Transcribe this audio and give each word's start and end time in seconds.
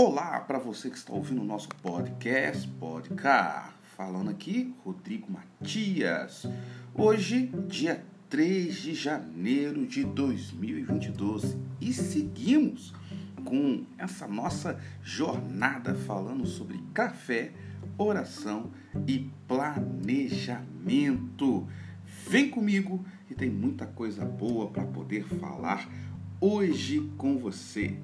Olá 0.00 0.38
para 0.38 0.60
você 0.60 0.88
que 0.88 0.96
está 0.96 1.12
ouvindo 1.12 1.42
o 1.42 1.44
nosso 1.44 1.68
podcast 1.82 2.68
Podcar. 2.78 3.76
Falando 3.96 4.30
aqui, 4.30 4.72
Rodrigo 4.84 5.26
Matias. 5.28 6.46
Hoje, 6.94 7.50
dia 7.66 8.06
3 8.30 8.76
de 8.76 8.94
janeiro 8.94 9.84
de 9.84 10.04
2022 10.04 11.56
e 11.80 11.92
seguimos 11.92 12.94
com 13.44 13.84
essa 13.98 14.28
nossa 14.28 14.78
jornada 15.02 15.96
falando 15.96 16.46
sobre 16.46 16.80
café, 16.94 17.50
oração 17.98 18.70
e 19.04 19.28
planejamento. 19.48 21.66
Vem 22.28 22.48
comigo 22.48 23.04
e 23.28 23.34
tem 23.34 23.50
muita 23.50 23.84
coisa 23.84 24.24
boa 24.24 24.70
para 24.70 24.86
poder 24.86 25.24
falar 25.24 25.88
hoje 26.40 27.00
com 27.18 27.36
você. 27.36 27.98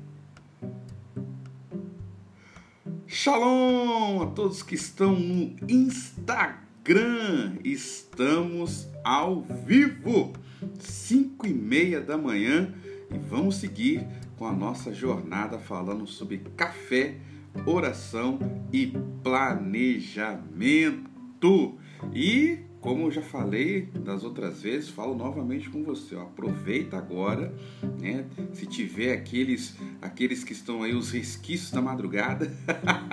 Shalom 3.25 4.21
a 4.21 4.27
todos 4.27 4.63
que 4.63 4.75
estão 4.75 5.19
no 5.19 5.57
Instagram. 5.67 7.57
Estamos 7.65 8.87
ao 9.03 9.41
vivo, 9.41 10.35
5 10.79 11.47
e 11.47 11.55
meia 11.55 12.03
da 12.03 12.19
manhã, 12.19 12.75
e 13.11 13.17
vamos 13.17 13.57
seguir 13.57 14.07
com 14.37 14.45
a 14.45 14.53
nossa 14.53 14.93
jornada 14.93 15.59
falando 15.59 16.07
sobre 16.07 16.43
café, 16.55 17.17
oração 17.65 18.39
e 18.71 18.93
planejamento. 19.23 21.09
E 22.13 22.59
como 22.85 23.07
eu 23.07 23.11
já 23.11 23.23
falei 23.23 23.89
das 23.95 24.25
outras 24.25 24.61
vezes, 24.61 24.91
falo 24.91 25.15
novamente 25.15 25.71
com 25.71 25.83
você. 25.83 26.15
Ó, 26.17 26.21
aproveita 26.21 26.99
agora, 26.99 27.51
né? 27.99 28.27
Se 28.53 28.67
tiver 28.67 29.15
aqueles, 29.15 29.75
aqueles 30.03 30.45
que 30.45 30.53
estão 30.53 30.83
aí 30.83 30.95
os 30.95 31.11
resquícios 31.11 31.71
da 31.71 31.81
madrugada, 31.81 32.55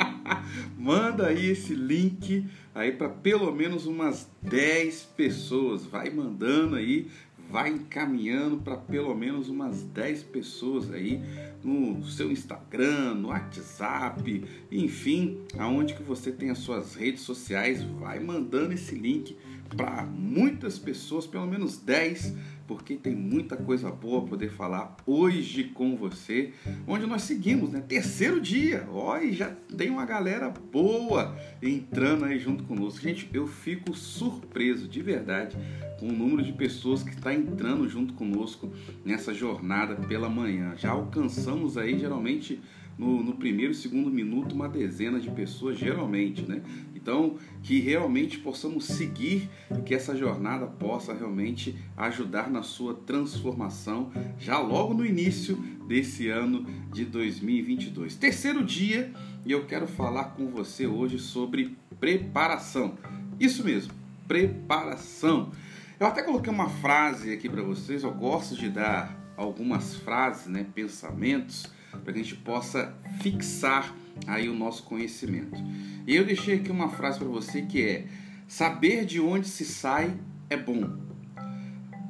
manda 0.77 1.27
aí 1.27 1.51
esse 1.51 1.73
link 1.73 2.45
aí 2.75 2.91
para 2.91 3.07
pelo 3.07 3.49
menos 3.55 3.85
umas 3.85 4.29
10 4.41 5.03
pessoas. 5.15 5.85
Vai 5.85 6.09
mandando 6.09 6.75
aí, 6.75 7.07
vai 7.49 7.69
encaminhando 7.69 8.57
para 8.57 8.75
pelo 8.75 9.15
menos 9.15 9.47
umas 9.47 9.83
10 9.83 10.23
pessoas 10.23 10.91
aí 10.91 11.21
no 11.63 12.03
seu 12.03 12.29
Instagram, 12.29 13.13
no 13.13 13.29
WhatsApp, 13.29 14.43
enfim, 14.69 15.39
aonde 15.57 15.93
que 15.93 16.03
você 16.03 16.29
tem 16.29 16.49
as 16.49 16.57
suas 16.57 16.95
redes 16.95 17.21
sociais, 17.21 17.81
vai 17.83 18.19
mandando 18.19 18.73
esse 18.73 18.95
link 18.95 19.37
para 19.75 20.03
muitas 20.03 20.77
pessoas, 20.77 21.25
pelo 21.25 21.47
menos 21.47 21.77
10, 21.77 22.35
porque 22.67 22.95
tem 22.95 23.15
muita 23.15 23.55
coisa 23.57 23.91
boa 23.91 24.25
poder 24.25 24.49
falar 24.49 24.95
hoje 25.05 25.65
com 25.65 25.95
você, 25.95 26.53
onde 26.87 27.05
nós 27.05 27.23
seguimos, 27.23 27.71
né? 27.71 27.81
Terceiro 27.81 28.39
dia, 28.39 28.87
olha, 28.91 29.31
já 29.33 29.55
tem 29.75 29.89
uma 29.89 30.05
galera 30.05 30.49
boa 30.49 31.35
entrando 31.61 32.25
aí 32.25 32.39
junto 32.39 32.63
conosco. 32.63 33.01
Gente, 33.01 33.29
eu 33.33 33.47
fico 33.47 33.93
surpreso 33.93 34.87
de 34.87 35.01
verdade 35.01 35.57
com 35.99 36.07
o 36.07 36.13
número 36.13 36.41
de 36.41 36.53
pessoas 36.53 37.03
que 37.03 37.11
está 37.11 37.33
entrando 37.33 37.87
junto 37.87 38.13
conosco 38.13 38.71
nessa 39.03 39.33
jornada 39.33 39.95
pela 39.95 40.29
manhã. 40.29 40.73
Já 40.77 40.91
alcançamos 40.91 41.77
aí 41.77 41.99
geralmente 41.99 42.61
no, 42.97 43.23
no 43.23 43.33
primeiro 43.33 43.73
segundo 43.73 44.09
minuto 44.09 44.53
uma 44.53 44.69
dezena 44.69 45.19
de 45.19 45.29
pessoas, 45.31 45.77
geralmente, 45.77 46.43
né? 46.43 46.61
Então, 46.95 47.37
que 47.63 47.79
realmente 47.79 48.37
possamos 48.37 48.85
seguir 48.85 49.49
e 49.75 49.81
que 49.81 49.95
essa 49.95 50.15
jornada 50.15 50.67
possa 50.67 51.13
realmente 51.13 51.75
ajudar 51.97 52.49
na 52.49 52.61
sua 52.61 52.93
transformação 52.93 54.11
já 54.37 54.59
logo 54.59 54.93
no 54.93 55.03
início 55.03 55.55
desse 55.87 56.27
ano 56.29 56.65
de 56.93 57.03
2022. 57.05 58.15
Terceiro 58.15 58.63
dia 58.63 59.11
e 59.43 59.51
eu 59.51 59.65
quero 59.65 59.87
falar 59.87 60.35
com 60.35 60.47
você 60.47 60.85
hoje 60.85 61.17
sobre 61.17 61.75
preparação. 61.99 62.95
Isso 63.39 63.63
mesmo, 63.63 63.93
preparação. 64.27 65.51
Eu 65.99 66.05
até 66.05 66.21
coloquei 66.21 66.53
uma 66.53 66.69
frase 66.69 67.33
aqui 67.33 67.49
para 67.49 67.63
vocês, 67.63 68.03
eu 68.03 68.13
gosto 68.13 68.55
de 68.55 68.69
dar 68.69 69.17
algumas 69.35 69.95
frases, 69.95 70.45
né, 70.45 70.65
pensamentos 70.75 71.65
para 71.99 72.13
que 72.13 72.19
a 72.19 72.23
gente 72.23 72.35
possa 72.35 72.95
fixar 73.21 73.95
aí 74.27 74.49
o 74.49 74.53
nosso 74.53 74.83
conhecimento. 74.83 75.61
E 76.07 76.15
eu 76.15 76.25
deixei 76.25 76.55
aqui 76.55 76.71
uma 76.71 76.89
frase 76.89 77.19
para 77.19 77.27
você 77.27 77.61
que 77.61 77.81
é: 77.83 78.07
saber 78.47 79.05
de 79.05 79.19
onde 79.19 79.47
se 79.47 79.65
sai 79.65 80.13
é 80.49 80.57
bom. 80.57 80.97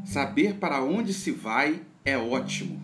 Saber 0.06 0.56
para 0.56 0.84
onde 0.84 1.14
se 1.14 1.32
vai 1.32 1.82
é 2.04 2.18
ótimo. 2.18 2.82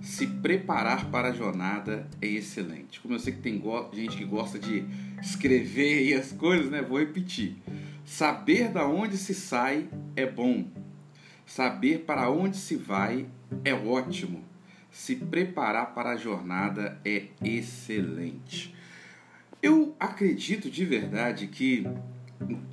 Se 0.00 0.26
preparar 0.26 1.10
para 1.10 1.28
a 1.28 1.32
jornada 1.32 2.08
é 2.22 2.26
excelente. 2.26 3.00
Como 3.00 3.14
eu 3.14 3.18
sei 3.18 3.32
que 3.32 3.40
tem 3.40 3.62
gente 3.92 4.16
que 4.16 4.24
gosta 4.24 4.58
de 4.58 4.84
escrever 5.20 6.04
e 6.06 6.14
as 6.14 6.32
coisas, 6.32 6.70
né? 6.70 6.80
Vou 6.80 6.98
repetir. 6.98 7.56
Saber 8.04 8.70
da 8.70 8.86
onde 8.86 9.16
se 9.18 9.34
sai 9.34 9.88
é 10.16 10.24
bom. 10.24 10.64
Saber 11.44 12.04
para 12.06 12.30
onde 12.30 12.56
se 12.56 12.76
vai 12.76 13.26
é 13.64 13.74
ótimo 13.74 14.48
se 14.90 15.16
preparar 15.16 15.94
para 15.94 16.10
a 16.10 16.16
jornada 16.16 17.00
é 17.04 17.28
excelente. 17.42 18.74
Eu 19.62 19.94
acredito 19.98 20.70
de 20.70 20.84
verdade 20.84 21.46
que 21.48 21.86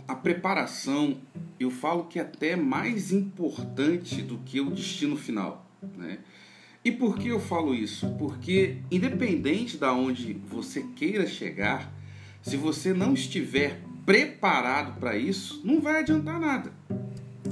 a 0.08 0.16
preparação, 0.16 1.20
eu 1.60 1.72
falo 1.72 2.06
que 2.06 2.20
é 2.20 2.22
até 2.22 2.56
mais 2.56 3.12
importante 3.12 4.22
do 4.22 4.38
que 4.40 4.62
o 4.62 4.70
destino 4.70 5.18
final, 5.18 5.70
né? 5.98 6.20
E 6.84 6.92
por 6.92 7.18
que 7.18 7.30
eu 7.30 7.40
falo 7.40 7.74
isso? 7.74 8.08
Porque 8.20 8.78
independente 8.92 9.76
da 9.76 9.92
onde 9.92 10.34
você 10.34 10.84
queira 10.96 11.26
chegar, 11.26 11.92
se 12.44 12.56
você 12.56 12.94
não 12.94 13.16
estiver 13.16 13.82
preparado 14.06 15.00
para 15.00 15.18
isso, 15.18 15.62
não 15.66 15.82
vai 15.82 16.02
adiantar 16.02 16.40
nada. 16.40 16.72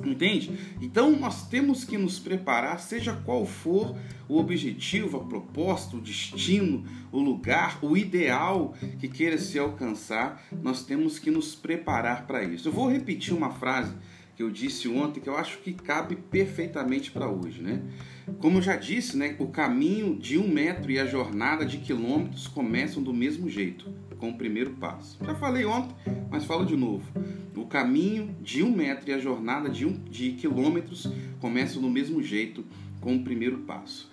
Entende? 0.05 0.51
Então 0.81 1.11
nós 1.11 1.47
temos 1.47 1.83
que 1.83 1.97
nos 1.97 2.19
preparar, 2.19 2.79
seja 2.79 3.13
qual 3.13 3.45
for 3.45 3.95
o 4.27 4.39
objetivo, 4.39 5.17
a 5.17 5.23
proposta, 5.23 5.95
o 5.95 6.01
destino, 6.01 6.85
o 7.11 7.19
lugar, 7.19 7.77
o 7.81 7.95
ideal 7.95 8.73
que 8.99 9.07
queira 9.07 9.37
se 9.37 9.59
alcançar, 9.59 10.43
nós 10.61 10.83
temos 10.83 11.19
que 11.19 11.29
nos 11.29 11.53
preparar 11.53 12.25
para 12.25 12.43
isso. 12.43 12.67
Eu 12.67 12.71
vou 12.71 12.89
repetir 12.89 13.33
uma 13.33 13.51
frase 13.51 13.93
eu 14.43 14.51
disse 14.51 14.87
ontem 14.87 15.19
que 15.19 15.29
eu 15.29 15.37
acho 15.37 15.57
que 15.59 15.73
cabe 15.73 16.15
perfeitamente 16.15 17.11
para 17.11 17.29
hoje, 17.29 17.61
né? 17.61 17.81
Como 18.39 18.57
eu 18.57 18.61
já 18.61 18.75
disse, 18.75 19.17
né, 19.17 19.35
o 19.39 19.47
caminho 19.47 20.15
de 20.15 20.37
um 20.37 20.47
metro 20.47 20.91
e 20.91 20.99
a 20.99 21.05
jornada 21.05 21.65
de 21.65 21.77
quilômetros 21.77 22.47
começam 22.47 23.01
do 23.01 23.13
mesmo 23.13 23.49
jeito, 23.49 23.93
com 24.17 24.29
o 24.29 24.37
primeiro 24.37 24.71
passo. 24.71 25.17
Já 25.23 25.35
falei 25.35 25.65
ontem, 25.65 25.95
mas 26.29 26.45
falo 26.45 26.65
de 26.65 26.75
novo. 26.75 27.05
O 27.55 27.65
caminho 27.65 28.35
de 28.41 28.61
um 28.61 28.75
metro 28.75 29.09
e 29.09 29.13
a 29.13 29.17
jornada 29.17 29.69
de, 29.69 29.85
um, 29.85 29.93
de 30.03 30.33
quilômetros 30.33 31.09
começam 31.39 31.81
do 31.81 31.89
mesmo 31.89 32.21
jeito, 32.21 32.65
com 32.99 33.15
o 33.15 33.23
primeiro 33.23 33.59
passo. 33.59 34.09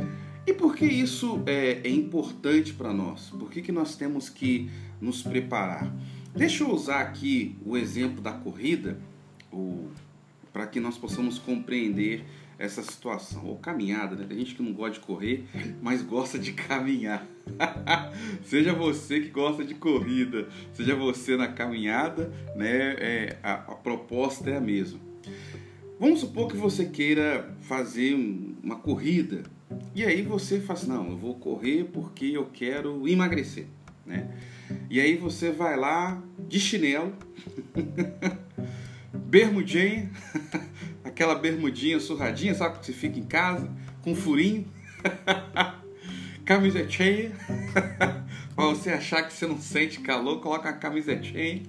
E 0.46 0.52
por 0.52 0.74
que 0.74 0.84
isso 0.84 1.42
é, 1.46 1.80
é 1.84 1.90
importante 1.90 2.72
para 2.72 2.92
nós? 2.92 3.30
Por 3.30 3.50
que, 3.50 3.60
que 3.60 3.72
nós 3.72 3.96
temos 3.96 4.28
que 4.28 4.70
nos 5.00 5.22
preparar? 5.22 5.92
Deixa 6.34 6.64
eu 6.64 6.70
usar 6.70 7.00
aqui 7.00 7.56
o 7.64 7.76
exemplo 7.76 8.20
da 8.20 8.32
corrida, 8.32 8.98
para 10.52 10.66
que 10.66 10.80
nós 10.80 10.98
possamos 10.98 11.38
compreender 11.38 12.24
essa 12.58 12.82
situação. 12.82 13.46
Ou 13.46 13.56
caminhada, 13.56 14.14
né? 14.14 14.26
Tem 14.28 14.38
gente 14.38 14.54
que 14.54 14.62
não 14.62 14.72
gosta 14.72 15.00
de 15.00 15.00
correr, 15.00 15.44
mas 15.80 16.02
gosta 16.02 16.38
de 16.38 16.52
caminhar. 16.52 17.26
seja 18.44 18.72
você 18.72 19.20
que 19.20 19.28
gosta 19.28 19.64
de 19.64 19.74
corrida, 19.74 20.48
seja 20.72 20.94
você 20.94 21.36
na 21.36 21.48
caminhada, 21.48 22.32
né? 22.54 22.96
É, 22.98 23.38
a, 23.42 23.54
a 23.54 23.74
proposta 23.74 24.50
é 24.50 24.56
a 24.56 24.60
mesma. 24.60 25.00
Vamos 25.98 26.20
supor 26.20 26.48
que 26.48 26.56
você 26.56 26.86
queira 26.86 27.54
fazer 27.60 28.14
uma 28.62 28.76
corrida 28.76 29.42
e 29.94 30.04
aí 30.04 30.22
você 30.22 30.60
faz, 30.60 30.86
não, 30.86 31.10
eu 31.10 31.16
vou 31.16 31.34
correr 31.34 31.84
porque 31.92 32.26
eu 32.26 32.46
quero 32.46 33.06
emagrecer, 33.08 33.66
né? 34.04 34.28
E 34.88 35.00
aí 35.00 35.16
você 35.16 35.50
vai 35.50 35.76
lá 35.76 36.22
de 36.48 36.58
chinelo, 36.58 37.12
bermudinha, 39.30 40.10
aquela 41.04 41.36
bermudinha 41.36 42.00
surradinha, 42.00 42.52
sabe 42.52 42.80
que 42.80 42.86
você 42.86 42.92
fica 42.92 43.16
em 43.16 43.22
casa 43.22 43.70
com 44.02 44.12
furinho, 44.12 44.66
camisetinha, 46.44 47.30
para 48.56 48.64
você 48.64 48.90
achar 48.90 49.22
que 49.22 49.32
você 49.32 49.46
não 49.46 49.60
sente 49.60 50.00
calor, 50.00 50.40
coloca 50.40 50.68
a 50.68 50.72
camisetinha 50.72 51.62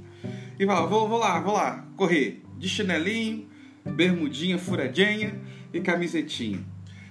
e 0.59 0.65
fala, 0.65 0.87
vou, 0.87 1.07
vou 1.07 1.19
lá, 1.19 1.39
vou 1.39 1.53
lá, 1.53 1.87
correr 1.95 2.41
de 2.57 2.67
chinelinho, 2.67 3.47
bermudinha 3.85 4.57
furadinha 4.57 5.39
e 5.71 5.79
camisetinha. 5.79 6.65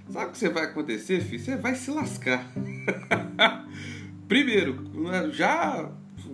Sabe 0.08 0.26
o 0.26 0.32
que 0.32 0.38
você 0.38 0.48
vai 0.48 0.64
acontecer, 0.64 1.20
filho? 1.20 1.40
Você 1.40 1.56
vai 1.56 1.76
se 1.76 1.92
lascar. 1.92 2.44
Primeiro, 4.26 4.90
já 5.32 5.88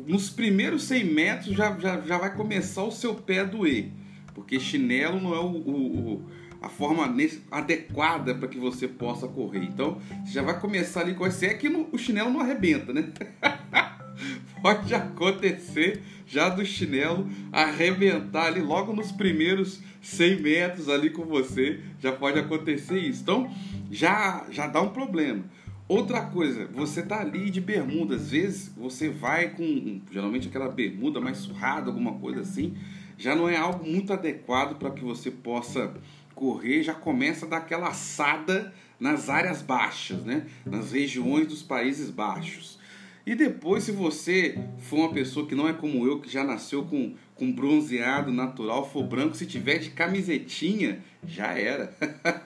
nos 0.06 0.30
primeiros 0.30 0.84
100 0.84 1.04
metros 1.04 1.54
já, 1.54 1.78
já, 1.78 2.00
já 2.00 2.16
vai 2.16 2.34
começar 2.34 2.82
o 2.82 2.90
seu 2.90 3.14
pé 3.14 3.40
a 3.40 3.44
doer. 3.44 3.90
Porque 4.36 4.60
chinelo 4.60 5.18
não 5.18 5.34
é 5.34 5.40
o, 5.40 5.46
o, 5.46 6.22
a 6.60 6.68
forma 6.68 7.10
adequada 7.50 8.34
para 8.34 8.46
que 8.46 8.58
você 8.58 8.86
possa 8.86 9.26
correr. 9.26 9.64
Então, 9.64 9.98
você 10.22 10.34
já 10.34 10.42
vai 10.42 10.60
começar 10.60 11.00
ali 11.00 11.14
com 11.14 11.26
esse 11.26 11.46
é 11.46 11.54
que 11.54 11.70
no, 11.70 11.88
o 11.90 11.96
chinelo 11.96 12.30
não 12.30 12.40
arrebenta, 12.40 12.92
né? 12.92 13.10
Pode 14.60 14.94
acontecer 14.94 16.02
já 16.26 16.50
do 16.50 16.66
chinelo 16.66 17.26
arrebentar 17.50 18.48
ali 18.48 18.60
logo 18.60 18.92
nos 18.92 19.10
primeiros 19.10 19.80
100 20.02 20.42
metros 20.42 20.88
ali 20.90 21.08
com 21.08 21.24
você, 21.24 21.80
já 22.00 22.12
pode 22.12 22.38
acontecer 22.38 22.98
isso. 22.98 23.22
Então, 23.22 23.50
já 23.90 24.46
já 24.50 24.66
dá 24.66 24.80
um 24.80 24.88
problema. 24.90 25.44
Outra 25.88 26.22
coisa, 26.22 26.66
você 26.66 27.00
tá 27.00 27.20
ali 27.20 27.48
de 27.48 27.60
bermuda, 27.60 28.16
às 28.16 28.30
vezes 28.30 28.72
você 28.76 29.08
vai 29.08 29.50
com 29.50 30.00
geralmente 30.10 30.48
aquela 30.48 30.68
bermuda 30.68 31.20
mais 31.20 31.38
surrada, 31.38 31.88
alguma 31.88 32.14
coisa 32.14 32.40
assim, 32.40 32.74
já 33.16 33.34
não 33.34 33.48
é 33.48 33.56
algo 33.56 33.88
muito 33.88 34.12
adequado 34.12 34.78
para 34.78 34.90
que 34.90 35.02
você 35.02 35.30
possa 35.30 35.94
correr, 36.34 36.82
já 36.82 36.94
começa 36.94 37.46
daquela 37.46 37.88
assada 37.88 38.72
nas 39.00 39.28
áreas 39.28 39.62
baixas, 39.62 40.24
né? 40.24 40.46
Nas 40.64 40.92
regiões 40.92 41.46
dos 41.46 41.62
Países 41.62 42.10
Baixos. 42.10 42.78
E 43.26 43.34
depois, 43.34 43.82
se 43.82 43.90
você 43.90 44.56
for 44.78 45.00
uma 45.00 45.12
pessoa 45.12 45.46
que 45.46 45.54
não 45.54 45.68
é 45.68 45.72
como 45.72 46.06
eu, 46.06 46.20
que 46.20 46.30
já 46.30 46.44
nasceu 46.44 46.84
com, 46.84 47.14
com 47.34 47.50
bronzeado 47.50 48.32
natural, 48.32 48.88
for 48.88 49.02
branco, 49.02 49.36
se 49.36 49.46
tiver 49.46 49.78
de 49.78 49.90
camisetinha, 49.90 51.02
já 51.26 51.48
era. 51.58 51.92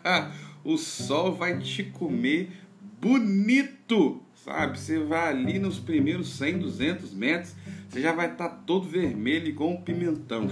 o 0.65 0.79
sol 0.79 1.35
vai 1.35 1.59
te 1.59 1.85
comer 1.85 2.51
bonito, 2.99 4.23
sabe? 4.45 4.79
Você 4.79 4.99
vai 4.99 5.29
ali 5.29 5.59
nos 5.59 5.79
primeiros 5.79 6.37
100, 6.37 6.59
200 6.59 7.15
metros, 7.15 7.55
você 7.89 8.01
já 8.01 8.13
vai 8.13 8.33
estar 8.33 8.49
tá 8.49 8.55
todo 8.67 8.89
vermelho 8.89 9.49
igual 9.49 9.71
um 9.71 9.83
pimentão. 9.83 10.49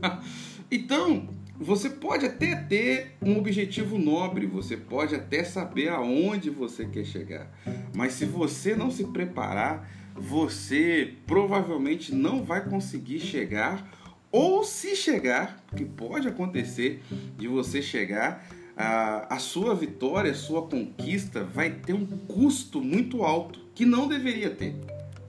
então, 0.70 1.28
você 1.58 1.90
pode 1.90 2.24
até 2.24 2.56
ter 2.56 3.16
um 3.20 3.36
objetivo 3.38 3.98
nobre, 3.98 4.46
você 4.46 4.76
pode 4.76 5.14
até 5.14 5.44
saber 5.44 5.88
aonde 5.88 6.48
você 6.48 6.86
quer 6.86 7.04
chegar, 7.04 7.50
mas 7.94 8.14
se 8.14 8.24
você 8.24 8.74
não 8.74 8.90
se 8.90 9.04
preparar, 9.04 9.88
você 10.14 11.14
provavelmente 11.26 12.14
não 12.14 12.42
vai 12.42 12.64
conseguir 12.64 13.20
chegar, 13.20 13.88
ou 14.32 14.62
se 14.64 14.94
chegar, 14.94 15.62
que 15.76 15.84
pode 15.84 16.28
acontecer 16.28 17.02
de 17.36 17.48
você 17.48 17.82
chegar, 17.82 18.46
a, 18.80 19.34
a 19.34 19.38
sua 19.38 19.74
vitória, 19.74 20.30
a 20.30 20.34
sua 20.34 20.62
conquista 20.62 21.44
vai 21.44 21.70
ter 21.70 21.92
um 21.92 22.06
custo 22.06 22.80
muito 22.80 23.22
alto 23.22 23.60
que 23.74 23.84
não 23.84 24.08
deveria 24.08 24.50
ter. 24.50 24.74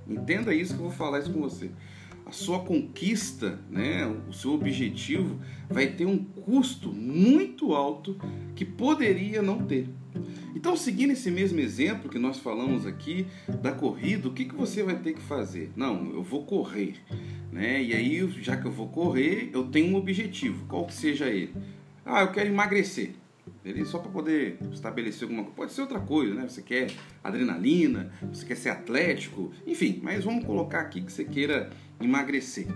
Entenda 0.08 0.54
isso 0.54 0.74
que 0.74 0.80
eu 0.80 0.88
vou 0.88 0.92
falar 0.92 1.20
isso 1.20 1.32
com 1.32 1.42
você. 1.42 1.70
A 2.26 2.32
sua 2.32 2.60
conquista, 2.60 3.60
né, 3.70 4.06
o 4.30 4.32
seu 4.32 4.54
objetivo 4.54 5.38
vai 5.70 5.88
ter 5.88 6.06
um 6.06 6.18
custo 6.18 6.94
muito 6.94 7.74
alto 7.74 8.18
que 8.56 8.64
poderia 8.64 9.42
não 9.42 9.66
ter. 9.66 9.90
Então, 10.56 10.78
seguindo 10.78 11.12
esse 11.12 11.30
mesmo 11.30 11.60
exemplo 11.60 12.10
que 12.10 12.20
nós 12.20 12.38
falamos 12.38 12.86
aqui 12.86 13.28
da 13.62 13.74
corrida, 13.74 14.30
o 14.30 14.34
que, 14.34 14.46
que 14.46 14.56
você 14.56 14.82
vai 14.82 14.96
ter 14.96 15.14
que 15.14 15.22
fazer? 15.22 15.72
Não, 15.76 16.10
eu 16.14 16.24
vou 16.24 16.46
correr, 16.46 16.96
né? 17.52 17.84
E 17.84 17.94
aí, 17.94 18.26
já 18.42 18.56
que 18.56 18.66
eu 18.66 18.72
vou 18.72 18.88
correr, 18.88 19.50
eu 19.54 19.66
tenho 19.66 19.94
um 19.94 19.98
objetivo, 19.98 20.66
qual 20.68 20.86
que 20.86 20.94
seja 20.94 21.28
ele? 21.28 21.54
Ah, 22.06 22.22
eu 22.22 22.32
quero 22.32 22.50
emagrecer. 22.50 23.21
Beleza? 23.64 23.92
Só 23.92 24.00
para 24.00 24.12
poder 24.12 24.58
estabelecer 24.72 25.24
alguma 25.24 25.44
coisa. 25.44 25.56
Pode 25.56 25.74
ser 25.74 25.82
outra 25.82 26.00
coisa, 26.00 26.34
né? 26.34 26.48
Você 26.48 26.62
quer 26.62 26.92
adrenalina, 27.24 28.12
você 28.32 28.46
quer 28.46 28.56
ser 28.56 28.70
atlético, 28.70 29.52
enfim, 29.66 30.00
mas 30.02 30.24
vamos 30.24 30.46
colocar 30.46 30.82
aqui 30.82 31.02
que 31.02 31.12
você 31.12 31.24
queira 31.24 31.70
emagrecer. 32.00 32.68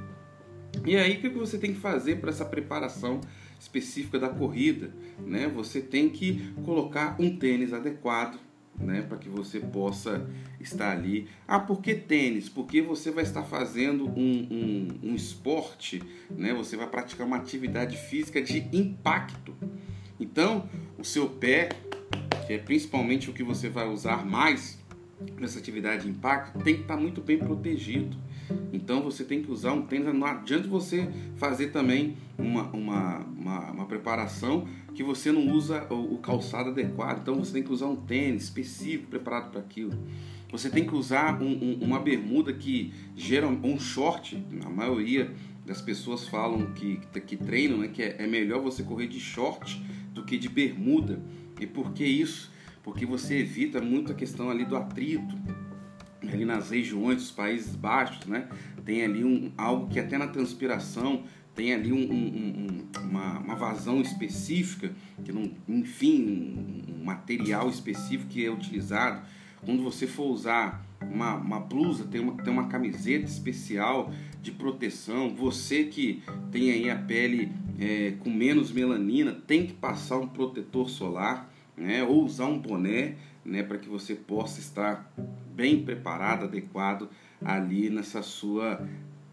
E 0.86 0.96
aí, 0.96 1.18
o 1.18 1.22
que 1.22 1.30
você 1.30 1.58
tem 1.58 1.74
que 1.74 1.80
fazer 1.80 2.20
para 2.20 2.30
essa 2.30 2.46
preparação 2.46 3.22
específica 3.60 4.20
da 4.20 4.30
corrida? 4.30 4.94
Né? 5.20 5.48
Você 5.48 5.82
tem 5.82 6.10
que 6.10 6.54
colocar 6.64 7.16
um 7.20 7.36
tênis 7.38 7.74
adequado, 7.74 8.40
né, 8.78 9.02
para 9.02 9.18
que 9.18 9.30
você 9.30 9.60
possa 9.60 10.30
estar 10.60 10.92
ali. 10.92 11.28
Ah, 11.48 11.60
por 11.60 11.82
que 11.82 11.96
tênis? 11.96 12.50
Porque 12.50 12.82
você 12.82 13.10
vai 13.10 13.24
estar 13.24 13.44
fazendo 13.44 14.06
um, 14.10 14.48
um, 14.52 15.12
um 15.12 15.16
esporte, 15.16 16.04
né, 16.30 16.54
você 16.54 16.76
vai 16.76 16.88
praticar 16.88 17.26
uma 17.26 17.38
atividade 17.38 17.98
física 17.98 18.42
de 18.42 18.68
impacto. 18.74 19.56
Então, 20.20 20.70
o 20.98 21.04
seu 21.04 21.30
pé, 21.30 21.70
que 22.48 22.54
é 22.54 22.58
principalmente 22.58 23.30
o 23.30 23.34
que 23.34 23.44
você 23.44 23.70
vai 23.70 23.88
usar 23.88 24.26
mais 24.26 24.80
nessa 25.40 25.60
atividade 25.60 26.04
de 26.04 26.10
impacto, 26.10 26.60
tem 26.60 26.76
que 26.76 26.82
estar 26.82 26.98
muito 26.98 27.22
bem 27.22 27.38
protegido. 27.38 28.16
Então 28.72 29.02
você 29.02 29.24
tem 29.24 29.42
que 29.42 29.52
usar 29.52 29.74
um 29.74 29.82
tênis. 29.82 30.14
Não 30.14 30.28
adianta 30.28 30.68
você 30.68 31.10
fazer 31.36 31.68
também 31.68 32.16
uma, 32.38 32.64
uma, 32.72 33.18
uma, 33.20 33.72
uma 33.72 33.86
preparação 33.86 34.68
que 34.94 35.04
você 35.04 35.32
não 35.32 35.52
usa 35.52 35.86
o, 35.92 36.16
o, 36.16 36.18
calçado 36.20 36.70
adequado. 36.70 37.22
Então 37.22 37.36
você 37.36 37.54
tem 37.54 37.64
que 37.64 37.72
usar 37.72 37.88
um 37.88 37.96
tênis 37.96 38.44
específico 38.44 39.08
preparado 39.10 39.52
para 39.52 39.62
aquilo. 39.62 39.94
Você 40.52 40.70
tem 40.70 40.86
que 40.86 40.96
usar 40.96 41.42
um, 41.42 41.48
um, 41.48 41.80
uma 41.82 42.00
bermuda 42.00 42.54
que 42.54 42.94
gera 43.16 43.48
um 43.48 43.80
short. 43.80 44.42
A 44.64 44.70
maioria 44.70 45.34
das 45.66 45.82
pessoas 45.82 46.28
falam 46.28 46.74
que, 46.74 47.00
que 47.26 47.36
treinam 47.36 47.80
né, 47.80 47.88
que 47.88 48.02
é, 48.02 48.18
é 48.20 48.28
melhor 48.28 48.62
você 48.62 48.84
correr 48.84 49.08
de 49.08 49.20
short 49.20 49.84
do 50.16 50.24
que 50.24 50.38
de 50.38 50.50
bermuda. 50.50 51.22
E 51.60 51.68
por 51.68 51.92
que 51.92 52.06
isso? 52.06 52.52
Porque 52.82 53.06
você 53.06 53.40
evita 53.40 53.82
muito 53.82 54.12
a 54.12 54.16
questão 54.16 54.50
ali 54.50 54.64
do 54.66 54.76
atrito, 54.76 55.38
ali 56.24 56.46
nas 56.46 56.72
regiões 56.72 57.18
dos 57.18 57.32
Países 57.32 57.76
Baixos, 57.76 58.26
né? 58.26 58.48
Tem 58.84 59.04
ali 59.04 59.24
um, 59.24 59.52
algo 59.58 59.88
que 59.88 60.00
até 60.00 60.18
na 60.18 60.28
transpiração 60.28 61.24
tem 61.54 61.74
ali 61.74 61.92
um, 61.92 61.98
um, 61.98 62.88
uma, 63.02 63.40
uma, 63.40 63.56
vazão 63.56 64.02
específica, 64.02 64.94
que 65.24 65.32
não, 65.32 65.52
enfim, 65.68 66.84
um 66.90 67.04
material 67.04 67.70
específico 67.70 68.30
que 68.30 68.46
é 68.46 68.52
utilizado. 68.52 69.26
Quando 69.64 69.82
você 69.82 70.06
for 70.06 70.26
usar 70.26 70.86
uma, 71.02 71.36
uma 71.36 71.60
blusa, 71.60 72.06
tem 72.06 72.22
uma, 72.22 72.34
tem 72.44 72.52
uma 72.52 72.68
camiseta 72.68 73.26
especial 73.26 74.12
de 74.46 74.52
proteção. 74.52 75.34
Você 75.36 75.86
que 75.86 76.22
tem 76.52 76.72
aí 76.72 76.90
a 76.90 76.96
pele 76.96 77.52
é, 77.80 78.14
com 78.20 78.30
menos 78.30 78.72
melanina, 78.72 79.34
tem 79.34 79.66
que 79.66 79.74
passar 79.74 80.20
um 80.20 80.28
protetor 80.28 80.88
solar, 80.88 81.52
né? 81.76 82.04
Ou 82.04 82.24
usar 82.24 82.46
um 82.46 82.60
boné, 82.60 83.16
né? 83.44 83.64
Para 83.64 83.80
que 83.80 83.90
você 83.90 84.14
possa 84.14 84.60
estar 84.60 85.12
bem 85.54 85.84
preparado, 85.84 86.46
adequado 86.46 87.10
ali 87.44 87.90
nessa 87.90 88.22
sua 88.22 88.88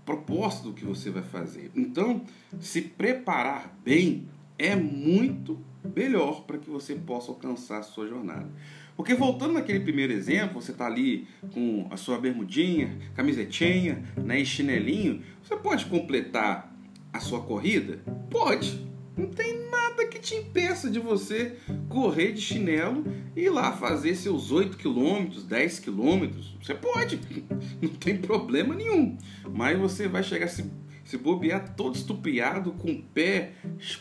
proposta 0.05 0.65
do 0.65 0.73
que 0.73 0.85
você 0.85 1.11
vai 1.11 1.23
fazer. 1.23 1.71
Então, 1.77 2.23
se 2.59 2.81
preparar 2.81 3.79
bem 3.85 4.27
é 4.59 4.75
muito 4.75 5.59
melhor 5.95 6.45
para 6.45 6.59
que 6.59 6.71
você 6.71 6.95
possa 6.95 7.31
alcançar 7.31 7.79
a 7.79 7.83
sua 7.83 8.09
jornada. 8.09 8.49
Porque 9.03 9.17
voltando 9.17 9.55
naquele 9.55 9.81
primeiro 9.81 10.13
exemplo, 10.13 10.63
você 10.63 10.71
está 10.71 10.87
ali 10.87 11.27
com 11.53 11.89
a 11.91 11.97
sua 11.97 12.19
bermudinha, 12.19 12.97
camisetinha 13.17 14.01
né, 14.17 14.39
e 14.39 14.47
chinelinho, 14.47 15.25
você 15.43 15.57
pode 15.57 15.87
completar 15.87 16.73
a 17.13 17.19
sua 17.19 17.41
corrida? 17.41 17.99
Pode. 18.31 18.87
Não 19.17 19.27
tem 19.27 19.69
nada 19.69 20.07
que 20.07 20.21
te 20.21 20.37
impeça 20.37 20.89
de 20.89 21.01
você 21.01 21.57
correr 21.89 22.31
de 22.31 22.41
chinelo 22.41 23.05
e 23.35 23.41
ir 23.41 23.51
lá 23.51 23.73
fazer 23.73 24.15
seus 24.15 24.53
8 24.53 24.77
quilômetros, 24.77 25.43
10 25.43 25.81
quilômetros. 25.81 26.57
Você 26.63 26.73
pode, 26.73 27.19
não 27.83 27.89
tem 27.89 28.19
problema 28.19 28.73
nenhum. 28.73 29.19
Mas 29.53 29.77
você 29.81 30.07
vai 30.07 30.23
chegar 30.23 30.47
se, 30.47 30.71
se 31.05 31.19
bobear 31.19 31.75
todo 31.75 31.97
estupiado, 31.97 32.71
com 32.71 32.93
o 32.93 33.03
pé 33.03 33.55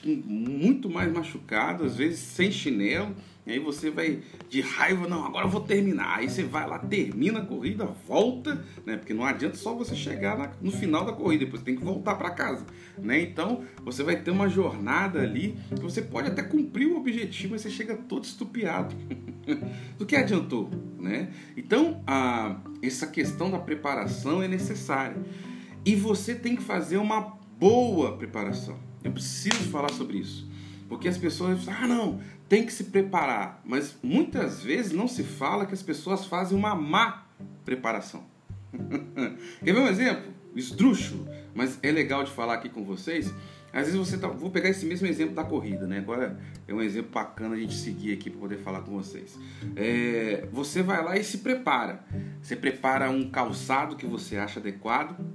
muito 0.05 0.87
mais 0.87 1.11
machucado, 1.11 1.85
às 1.85 1.95
vezes 1.95 2.19
sem 2.19 2.51
chinelo 2.51 3.15
e 3.45 3.53
aí 3.53 3.59
você 3.59 3.89
vai 3.89 4.19
de 4.49 4.61
raiva, 4.61 5.07
não, 5.07 5.25
agora 5.25 5.45
eu 5.45 5.49
vou 5.49 5.61
terminar. 5.61 6.19
Aí 6.19 6.29
você 6.29 6.43
vai 6.43 6.67
lá, 6.67 6.77
termina 6.77 7.39
a 7.39 7.45
corrida, 7.45 7.85
volta, 8.07 8.63
né? 8.85 8.97
Porque 8.97 9.13
não 9.13 9.25
adianta 9.25 9.57
só 9.57 9.73
você 9.73 9.95
chegar 9.95 10.37
na, 10.37 10.51
no 10.61 10.71
final 10.71 11.03
da 11.03 11.11
corrida, 11.11 11.45
depois 11.45 11.63
tem 11.63 11.75
que 11.75 11.83
voltar 11.83 12.15
para 12.15 12.29
casa, 12.29 12.65
né? 12.99 13.19
Então 13.19 13.63
você 13.83 14.03
vai 14.03 14.15
ter 14.15 14.29
uma 14.29 14.47
jornada 14.47 15.21
ali 15.21 15.57
que 15.69 15.81
você 15.81 16.01
pode 16.01 16.27
até 16.27 16.43
cumprir 16.43 16.87
o 16.87 16.97
objetivo, 16.97 17.53
mas 17.53 17.61
você 17.61 17.71
chega 17.71 17.95
todo 17.95 18.23
estupiado. 18.23 18.95
Do 19.97 20.05
que 20.05 20.15
adiantou, 20.15 20.69
né? 20.99 21.31
Então 21.57 22.03
a, 22.05 22.61
essa 22.81 23.07
questão 23.07 23.49
da 23.49 23.57
preparação 23.57 24.43
é 24.43 24.47
necessária 24.47 25.17
e 25.83 25.95
você 25.95 26.35
tem 26.35 26.55
que 26.55 26.61
fazer 26.61 26.97
uma 26.97 27.21
boa 27.59 28.15
preparação. 28.17 28.77
Eu 29.03 29.11
preciso 29.11 29.69
falar 29.71 29.89
sobre 29.91 30.19
isso. 30.19 30.50
Porque 30.91 31.07
as 31.07 31.17
pessoas 31.17 31.59
dizem, 31.59 31.73
ah, 31.73 31.87
não, 31.87 32.19
tem 32.49 32.65
que 32.65 32.73
se 32.73 32.83
preparar. 32.83 33.61
Mas 33.63 33.95
muitas 34.03 34.61
vezes 34.61 34.91
não 34.91 35.07
se 35.07 35.23
fala 35.23 35.65
que 35.65 35.73
as 35.73 35.81
pessoas 35.81 36.25
fazem 36.25 36.57
uma 36.57 36.75
má 36.75 37.27
preparação. 37.63 38.25
Quer 39.63 39.73
ver 39.73 39.79
um 39.79 39.87
exemplo? 39.87 40.33
Esdrúxulo, 40.53 41.25
mas 41.55 41.79
é 41.81 41.89
legal 41.93 42.25
de 42.25 42.31
falar 42.31 42.55
aqui 42.55 42.67
com 42.67 42.83
vocês. 42.83 43.33
Às 43.71 43.85
vezes 43.85 43.95
você 43.95 44.17
tá. 44.17 44.27
Vou 44.27 44.51
pegar 44.51 44.67
esse 44.67 44.85
mesmo 44.85 45.07
exemplo 45.07 45.33
da 45.33 45.45
corrida, 45.45 45.87
né? 45.87 45.99
Agora 45.99 46.37
é 46.67 46.73
um 46.73 46.81
exemplo 46.81 47.09
bacana 47.09 47.55
a 47.55 47.57
gente 47.57 47.75
seguir 47.75 48.11
aqui 48.11 48.29
para 48.29 48.41
poder 48.41 48.57
falar 48.57 48.81
com 48.81 48.91
vocês. 48.91 49.39
É, 49.77 50.45
você 50.51 50.83
vai 50.83 51.01
lá 51.01 51.15
e 51.15 51.23
se 51.23 51.37
prepara. 51.37 52.03
Você 52.41 52.57
prepara 52.57 53.09
um 53.09 53.29
calçado 53.29 53.95
que 53.95 54.05
você 54.05 54.35
acha 54.35 54.59
adequado. 54.59 55.25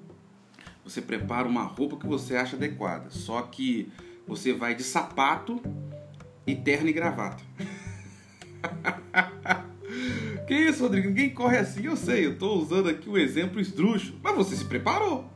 Você 0.85 1.01
prepara 1.01 1.49
uma 1.49 1.63
roupa 1.63 1.97
que 1.97 2.07
você 2.07 2.37
acha 2.37 2.57
adequada. 2.57 3.09
Só 3.09 3.41
que 3.41 3.91
você 4.27 4.53
vai 4.53 4.75
de 4.75 4.83
sapato 4.83 5.61
e 6.47 6.55
terno 6.55 6.89
e 6.89 6.93
gravata. 6.93 7.43
que 10.47 10.55
isso, 10.55 10.83
Rodrigo? 10.83 11.09
Ninguém 11.09 11.31
corre 11.31 11.59
assim, 11.59 11.87
eu 11.87 11.97
sei. 11.97 12.27
Eu 12.27 12.33
estou 12.33 12.61
usando 12.61 12.89
aqui 12.89 13.09
um 13.09 13.17
exemplo 13.17 13.61
esdrúxulo. 13.61 14.19
Mas 14.23 14.35
você 14.35 14.57
se 14.57 14.65
preparou. 14.65 15.31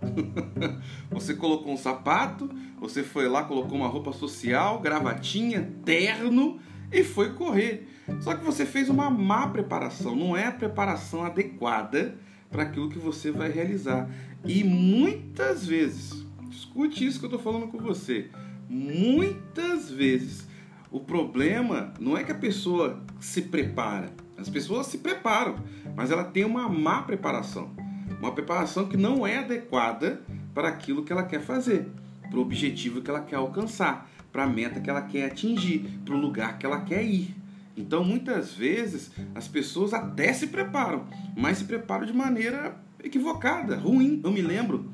você 1.11 1.35
colocou 1.35 1.73
um 1.73 1.77
sapato, 1.77 2.51
você 2.79 3.03
foi 3.03 3.29
lá, 3.29 3.45
colocou 3.45 3.77
uma 3.77 3.89
roupa 3.89 4.13
social, 4.13 4.81
gravatinha, 4.81 5.73
terno 5.85 6.59
e 6.93 7.05
foi 7.05 7.35
correr. 7.35 7.89
Só 8.21 8.35
que 8.35 8.45
você 8.45 8.67
fez 8.67 8.89
uma 8.89 9.09
má 9.11 9.49
preparação, 9.49 10.17
não 10.17 10.37
é 10.37 10.47
a 10.47 10.53
preparação 10.53 11.25
adequada 11.25 12.19
para 12.51 12.65
aquilo 12.65 12.89
que 12.89 12.99
você 12.99 13.31
vai 13.31 13.51
realizar. 13.51 14.11
E 14.45 14.65
muitas 14.65 15.65
vezes, 15.67 16.27
escute 16.51 17.07
isso 17.07 17.19
que 17.19 17.27
eu 17.27 17.31
estou 17.31 17.41
falando 17.41 17.69
com 17.69 17.79
você, 17.79 18.31
muitas 18.71 19.91
vezes 19.91 20.47
o 20.93 21.01
problema 21.01 21.93
não 21.99 22.17
é 22.17 22.23
que 22.23 22.31
a 22.31 22.37
pessoa 22.37 23.03
se 23.19 23.43
prepara, 23.43 24.13
as 24.39 24.49
pessoas 24.49 24.87
se 24.87 24.99
preparam, 24.99 25.57
mas 25.97 26.13
ela 26.13 26.23
tem 26.23 26.45
uma 26.45 26.69
má 26.69 27.03
preparação, 27.03 27.75
uma 28.21 28.33
preparação 28.33 28.87
que 28.87 28.97
não 28.97 29.27
é 29.27 29.39
adequada 29.39 30.23
para 30.55 30.69
aquilo 30.69 31.05
que 31.05 31.13
ela 31.13 31.25
quer 31.25 31.41
fazer, 31.41 31.89
para 32.29 32.39
o 32.39 32.43
objetivo 32.43 33.03
que 33.03 33.11
ela 33.11 33.23
quer 33.23 33.37
alcançar, 33.37 34.09
para 34.31 34.45
a 34.45 34.47
meta 34.47 34.81
que 34.81 34.89
ela 34.89 35.03
quer 35.03 35.27
atingir, 35.27 36.01
para 36.05 36.15
o 36.15 36.21
lugar 36.21 36.57
que 36.57 36.65
ela 36.65 36.81
quer 36.83 37.03
ir. 37.03 37.35
Então, 37.77 38.05
muitas 38.05 38.53
vezes, 38.53 39.11
as 39.35 39.49
pessoas 39.49 39.93
até 39.93 40.33
se 40.33 40.47
preparam, 40.47 41.07
mas 41.37 41.59
se 41.59 41.65
preparam 41.65 42.07
de 42.07 42.13
maneira 42.13 42.77
equivocada, 43.03 43.77
ruim. 43.77 44.21
Eu 44.23 44.31
me 44.31 44.43
lembro 44.43 44.93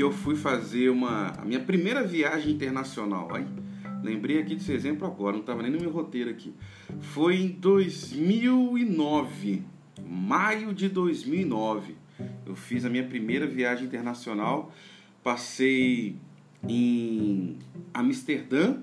que 0.00 0.04
eu 0.04 0.10
fui 0.10 0.34
fazer 0.34 0.88
uma 0.88 1.34
a 1.36 1.44
minha 1.44 1.60
primeira 1.60 2.02
viagem 2.02 2.54
internacional. 2.54 3.28
Lembrei 4.02 4.40
aqui 4.40 4.54
desse 4.54 4.72
exemplo 4.72 5.06
agora, 5.06 5.34
não 5.34 5.40
estava 5.40 5.62
nem 5.62 5.70
no 5.70 5.78
meu 5.78 5.90
roteiro 5.90 6.30
aqui. 6.30 6.54
Foi 7.02 7.36
em 7.36 7.48
2009, 7.48 9.62
maio 10.02 10.72
de 10.72 10.88
2009. 10.88 11.96
Eu 12.46 12.56
fiz 12.56 12.86
a 12.86 12.88
minha 12.88 13.04
primeira 13.04 13.46
viagem 13.46 13.84
internacional. 13.84 14.72
Passei 15.22 16.16
em 16.66 17.58
Amsterdã, 17.92 18.78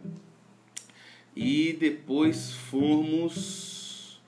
e 1.35 1.75
depois 1.79 2.51
fomos, 2.51 4.21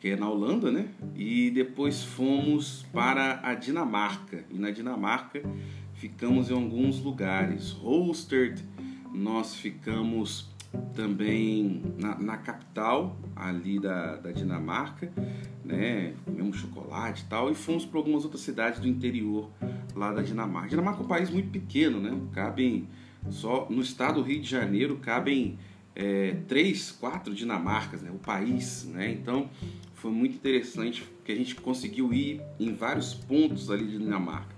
que 0.00 0.08
é 0.08 0.16
na 0.16 0.30
Holanda, 0.30 0.70
né? 0.70 0.88
E 1.14 1.50
depois 1.50 2.02
fomos 2.02 2.86
para 2.90 3.38
a 3.42 3.52
Dinamarca. 3.52 4.46
E 4.50 4.58
na 4.58 4.70
Dinamarca 4.70 5.42
ficamos 6.02 6.50
em 6.50 6.54
alguns 6.54 7.00
lugares. 7.00 7.70
Holstered, 7.70 8.60
nós 9.14 9.54
ficamos 9.54 10.50
também 10.96 11.80
na, 11.96 12.18
na, 12.18 12.36
capital 12.36 13.16
ali 13.36 13.78
da, 13.78 14.16
da 14.16 14.32
Dinamarca, 14.32 15.12
né? 15.64 16.12
Comemos 16.24 16.56
chocolate 16.56 17.22
e 17.22 17.26
tal, 17.26 17.52
e 17.52 17.54
fomos 17.54 17.86
para 17.86 18.00
algumas 18.00 18.24
outras 18.24 18.42
cidades 18.42 18.80
do 18.80 18.88
interior 18.88 19.48
lá 19.94 20.12
da 20.12 20.22
Dinamarca. 20.22 20.66
A 20.66 20.70
Dinamarca 20.70 21.02
é 21.02 21.04
um 21.04 21.08
país 21.08 21.30
muito 21.30 21.50
pequeno, 21.50 22.00
né? 22.00 22.20
Cabem 22.32 22.88
só 23.30 23.68
no 23.70 23.80
estado 23.80 24.20
do 24.20 24.26
Rio 24.26 24.40
de 24.40 24.50
Janeiro 24.50 24.96
cabem 24.96 25.56
é, 25.94 26.34
três, 26.48 26.90
quatro 26.90 27.32
Dinamarcas, 27.32 28.02
né, 28.02 28.10
o 28.10 28.18
país, 28.18 28.86
né? 28.86 29.12
Então 29.12 29.48
foi 29.94 30.10
muito 30.10 30.34
interessante 30.34 31.04
que 31.24 31.30
a 31.30 31.36
gente 31.36 31.54
conseguiu 31.54 32.12
ir 32.12 32.40
em 32.58 32.74
vários 32.74 33.14
pontos 33.14 33.70
ali 33.70 33.86
de 33.86 33.98
Dinamarca. 33.98 34.52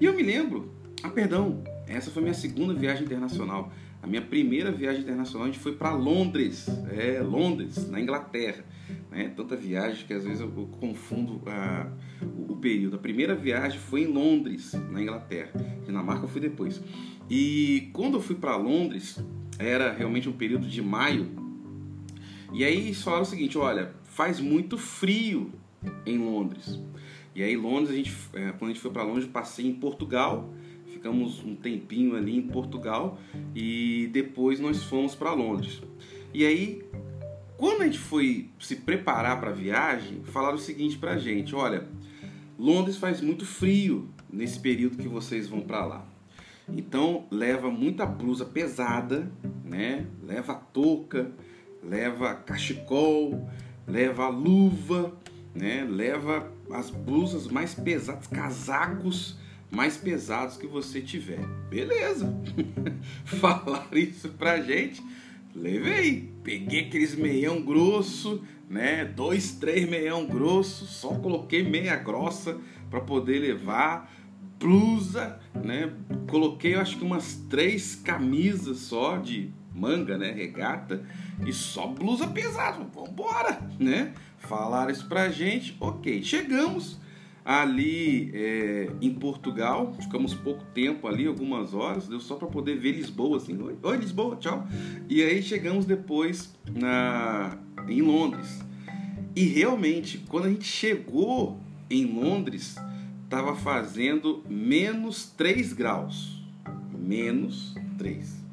E 0.00 0.06
eu 0.06 0.14
me 0.14 0.22
lembro, 0.22 0.73
ah, 1.04 1.10
perdão, 1.10 1.62
essa 1.86 2.10
foi 2.10 2.22
minha 2.22 2.32
segunda 2.32 2.72
viagem 2.72 3.04
internacional. 3.04 3.70
A 4.02 4.06
minha 4.06 4.22
primeira 4.22 4.72
viagem 4.72 5.02
internacional 5.02 5.46
a 5.46 5.50
gente 5.50 5.60
foi 5.60 5.72
para 5.72 5.92
Londres, 5.92 6.66
é 6.96 7.20
Londres, 7.20 7.90
na 7.90 8.00
Inglaterra. 8.00 8.64
Né? 9.10 9.28
Tanta 9.36 9.54
viagem 9.54 10.06
que 10.06 10.14
às 10.14 10.24
vezes 10.24 10.40
eu, 10.40 10.50
eu 10.56 10.66
confundo 10.80 11.42
ah, 11.46 11.92
o, 12.48 12.56
período. 12.56 12.96
A 12.96 12.98
primeira 12.98 13.34
viagem 13.34 13.78
foi 13.78 14.04
em 14.04 14.06
Londres, 14.06 14.72
na 14.90 15.02
Inglaterra. 15.02 15.50
Dinamarca 15.84 16.24
eu 16.24 16.28
fui 16.28 16.40
depois. 16.40 16.80
E 17.28 17.90
quando 17.92 18.14
eu 18.14 18.22
fui 18.22 18.36
para 18.36 18.56
Londres, 18.56 19.22
era 19.58 19.92
realmente 19.92 20.26
um 20.26 20.32
período 20.32 20.66
de 20.66 20.80
maio. 20.80 21.28
E 22.50 22.64
aí 22.64 22.78
eles 22.78 23.02
falaram 23.02 23.24
o 23.24 23.26
seguinte: 23.26 23.58
olha, 23.58 23.92
faz 24.04 24.40
muito 24.40 24.78
frio 24.78 25.52
em 26.06 26.16
Londres. 26.16 26.80
E 27.34 27.42
aí 27.42 27.56
Londres, 27.56 27.90
a 27.90 27.94
gente, 27.94 28.14
é, 28.32 28.52
quando 28.52 28.70
a 28.70 28.72
gente 28.72 28.80
foi 28.80 28.90
para 28.90 29.02
Londres, 29.02 29.26
passei 29.26 29.66
em 29.66 29.74
Portugal, 29.74 30.54
ficamos 31.04 31.44
um 31.44 31.54
tempinho 31.54 32.16
ali 32.16 32.34
em 32.34 32.40
Portugal 32.40 33.18
e 33.54 34.08
depois 34.10 34.58
nós 34.58 34.82
fomos 34.84 35.14
para 35.14 35.34
Londres. 35.34 35.82
E 36.32 36.46
aí, 36.46 36.82
quando 37.58 37.82
a 37.82 37.84
gente 37.84 37.98
foi 37.98 38.48
se 38.58 38.76
preparar 38.76 39.38
para 39.38 39.50
a 39.50 39.52
viagem, 39.52 40.22
falaram 40.24 40.54
o 40.54 40.58
seguinte 40.58 40.96
para 40.96 41.12
a 41.12 41.18
gente: 41.18 41.54
olha, 41.54 41.86
Londres 42.58 42.96
faz 42.96 43.20
muito 43.20 43.44
frio 43.44 44.08
nesse 44.32 44.58
período 44.58 44.96
que 44.96 45.06
vocês 45.06 45.46
vão 45.46 45.60
para 45.60 45.84
lá. 45.84 46.06
Então 46.66 47.26
leva 47.30 47.70
muita 47.70 48.06
blusa 48.06 48.46
pesada, 48.46 49.30
né? 49.62 50.06
Leva 50.22 50.54
touca, 50.54 51.30
leva 51.82 52.34
cachecol, 52.34 53.46
leva 53.86 54.26
luva, 54.28 55.12
né? 55.54 55.86
Leva 55.86 56.50
as 56.70 56.88
blusas 56.88 57.46
mais 57.46 57.74
pesadas, 57.74 58.26
casacos 58.26 59.43
mais 59.74 59.96
pesados 59.96 60.56
que 60.56 60.66
você 60.66 61.00
tiver. 61.00 61.44
Beleza. 61.68 62.32
Falaram 63.24 63.98
isso 63.98 64.28
pra 64.30 64.60
gente. 64.60 65.02
Levei, 65.54 66.32
peguei 66.42 66.80
aqueles 66.80 67.14
meião 67.14 67.62
grosso, 67.62 68.42
né? 68.68 69.04
Dois, 69.04 69.52
três 69.52 69.88
meião 69.88 70.26
grosso, 70.26 70.84
só 70.86 71.14
coloquei 71.14 71.62
meia 71.62 71.94
grossa 71.96 72.58
para 72.90 73.00
poder 73.00 73.38
levar 73.38 74.12
blusa, 74.58 75.38
né? 75.54 75.92
Coloquei, 76.28 76.74
acho 76.74 76.98
que 76.98 77.04
umas 77.04 77.36
três 77.48 77.94
camisas 77.94 78.78
só 78.78 79.16
de 79.16 79.52
manga, 79.72 80.18
né? 80.18 80.32
Regata 80.32 81.04
e 81.46 81.52
só 81.52 81.86
blusa 81.86 82.26
pesada. 82.26 82.84
Vambora, 82.92 83.60
né? 83.78 84.12
Falaram 84.38 84.90
isso 84.90 85.06
pra 85.08 85.28
gente, 85.30 85.76
ok. 85.78 86.22
Chegamos 86.22 86.98
ali 87.44 88.30
é, 88.32 88.88
em 89.02 89.12
Portugal, 89.12 89.94
ficamos 90.00 90.32
pouco 90.32 90.64
tempo 90.72 91.06
ali, 91.06 91.26
algumas 91.26 91.74
horas, 91.74 92.08
deu 92.08 92.18
só 92.18 92.36
para 92.36 92.48
poder 92.48 92.78
ver 92.78 92.92
Lisboa, 92.92 93.36
assim, 93.36 93.60
oi, 93.60 93.76
oi 93.82 93.96
Lisboa, 93.98 94.36
tchau. 94.36 94.66
E 95.08 95.22
aí 95.22 95.42
chegamos 95.42 95.84
depois 95.84 96.54
na, 96.72 97.58
em 97.86 98.00
Londres. 98.00 98.64
E 99.36 99.44
realmente, 99.44 100.18
quando 100.28 100.46
a 100.46 100.48
gente 100.48 100.64
chegou 100.64 101.60
em 101.90 102.06
Londres, 102.06 102.76
estava 103.24 103.54
fazendo 103.54 104.42
menos 104.48 105.26
3 105.36 105.72
graus. 105.72 106.42
Menos 106.96 107.74
3. 107.98 108.44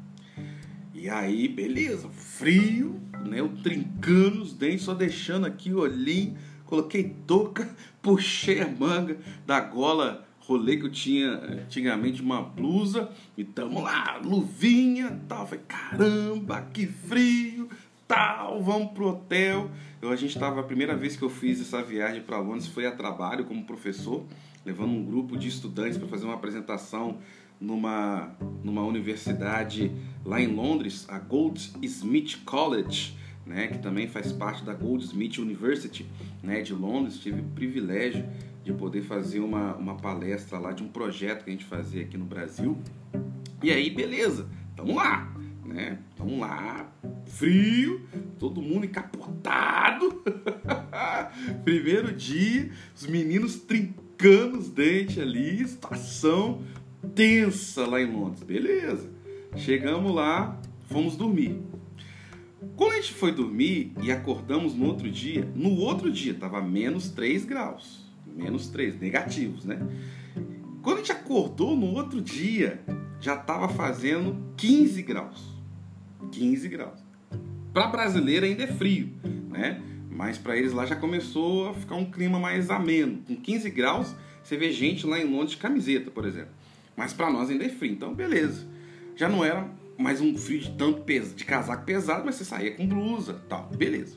E 0.92 1.08
aí, 1.08 1.48
beleza, 1.48 2.08
frio, 2.10 3.00
né? 3.24 3.40
Eu 3.40 3.48
trincando 3.62 4.42
os 4.42 4.52
dentes, 4.52 4.84
só 4.84 4.92
deixando 4.92 5.46
aqui 5.46 5.72
o 5.72 5.78
olhinho, 5.78 6.36
coloquei 6.64 7.14
touca, 7.26 7.68
puxei 8.02 8.60
a 8.60 8.68
manga 8.68 9.16
da 9.46 9.60
gola 9.60 10.26
rolê 10.40 10.76
que 10.76 10.86
eu 10.86 10.90
tinha 10.90 11.30
antigamente 11.30 12.20
uma 12.20 12.42
blusa 12.42 13.10
e 13.38 13.44
tamo 13.44 13.80
lá, 13.80 14.20
luvinha 14.22 15.20
tal. 15.28 15.46
Falei, 15.46 15.64
caramba, 15.66 16.60
que 16.72 16.84
frio, 16.86 17.68
tal, 18.06 18.62
vamos 18.62 18.90
pro 18.92 19.08
hotel. 19.08 19.70
Eu, 20.02 20.10
a 20.10 20.16
gente 20.16 20.36
tava, 20.36 20.60
a 20.60 20.64
primeira 20.64 20.96
vez 20.96 21.16
que 21.16 21.22
eu 21.22 21.30
fiz 21.30 21.60
essa 21.60 21.80
viagem 21.82 22.22
para 22.22 22.38
Londres 22.38 22.66
foi 22.66 22.86
a 22.86 22.90
trabalho 22.90 23.44
como 23.44 23.64
professor 23.64 24.26
levando 24.64 24.90
um 24.90 25.04
grupo 25.04 25.36
de 25.36 25.48
estudantes 25.48 25.98
para 25.98 26.08
fazer 26.08 26.24
uma 26.24 26.34
apresentação 26.34 27.18
numa, 27.60 28.34
numa 28.62 28.82
universidade 28.82 29.92
lá 30.24 30.40
em 30.40 30.48
Londres, 30.48 31.06
a 31.08 31.18
Goldsmith 31.18 32.42
College, 32.44 33.16
né, 33.44 33.68
que 33.68 33.78
também 33.78 34.08
faz 34.08 34.32
parte 34.32 34.64
da 34.64 34.72
Goldsmith 34.72 35.38
University 35.38 36.06
né, 36.42 36.62
de 36.62 36.72
Londres. 36.72 37.18
Tive 37.18 37.40
o 37.40 37.44
privilégio 37.44 38.24
de 38.64 38.72
poder 38.72 39.02
fazer 39.02 39.40
uma, 39.40 39.74
uma 39.74 39.96
palestra 39.96 40.58
lá 40.58 40.72
de 40.72 40.82
um 40.82 40.88
projeto 40.88 41.44
que 41.44 41.50
a 41.50 41.52
gente 41.52 41.64
fazia 41.64 42.02
aqui 42.02 42.16
no 42.16 42.24
Brasil. 42.24 42.78
E 43.62 43.70
aí, 43.70 43.90
beleza, 43.90 44.48
tamo 44.76 44.94
lá, 44.94 45.32
né? 45.64 45.98
Tamo 46.16 46.40
lá, 46.40 46.92
frio, 47.26 48.00
todo 48.38 48.62
mundo 48.62 48.86
encapotado. 48.86 50.22
Primeiro 51.64 52.12
dia, 52.12 52.70
os 52.94 53.06
meninos 53.06 53.56
trincando 53.56 54.58
os 54.58 54.68
dentes 54.68 55.18
ali, 55.18 55.62
estação 55.62 56.62
tensa 57.14 57.86
lá 57.86 58.00
em 58.00 58.12
Londres. 58.12 58.42
Beleza. 58.42 59.10
Chegamos 59.56 60.14
lá, 60.14 60.60
fomos 60.88 61.16
dormir. 61.16 61.60
Quando 62.76 62.92
a 62.92 62.96
gente 62.96 63.12
foi 63.14 63.32
dormir 63.32 63.92
e 64.02 64.10
acordamos 64.10 64.74
no 64.74 64.86
outro 64.86 65.10
dia, 65.10 65.48
no 65.54 65.76
outro 65.80 66.10
dia 66.10 66.32
estava 66.32 66.60
menos 66.60 67.10
3 67.10 67.44
graus. 67.44 68.02
Menos 68.26 68.68
3, 68.68 68.98
negativos, 68.98 69.64
né? 69.64 69.78
Quando 70.82 70.96
a 70.96 71.00
gente 71.00 71.12
acordou 71.12 71.76
no 71.76 71.94
outro 71.94 72.20
dia, 72.20 72.80
já 73.20 73.34
estava 73.34 73.68
fazendo 73.68 74.36
15 74.56 75.02
graus. 75.02 75.52
15 76.30 76.68
graus. 76.68 76.98
para 77.72 77.88
brasileiro 77.88 78.46
ainda 78.46 78.64
é 78.64 78.66
frio, 78.66 79.10
né? 79.50 79.82
Mas 80.10 80.38
para 80.38 80.56
eles 80.56 80.72
lá 80.72 80.86
já 80.86 80.96
começou 80.96 81.68
a 81.68 81.74
ficar 81.74 81.96
um 81.96 82.10
clima 82.10 82.38
mais 82.38 82.70
ameno. 82.70 83.18
Com 83.26 83.36
15 83.36 83.70
graus, 83.70 84.14
você 84.42 84.56
vê 84.56 84.72
gente 84.72 85.06
lá 85.06 85.18
em 85.18 85.24
Londres 85.24 85.52
de 85.52 85.56
camiseta, 85.58 86.10
por 86.10 86.24
exemplo. 86.24 86.52
Mas 86.96 87.12
para 87.12 87.30
nós 87.30 87.50
ainda 87.50 87.64
é 87.64 87.68
frio, 87.68 87.92
então 87.92 88.14
beleza. 88.14 88.66
Já 89.16 89.28
não 89.28 89.44
era 89.44 89.68
mais 89.98 90.20
um 90.20 90.36
frio 90.36 90.60
de 90.60 90.70
tanto 90.72 91.02
peso, 91.02 91.34
de 91.34 91.44
casaco 91.44 91.84
pesado, 91.84 92.24
mas 92.24 92.36
você 92.36 92.44
saía 92.44 92.74
com 92.74 92.86
blusa, 92.86 93.40
tal, 93.48 93.68
beleza. 93.76 94.16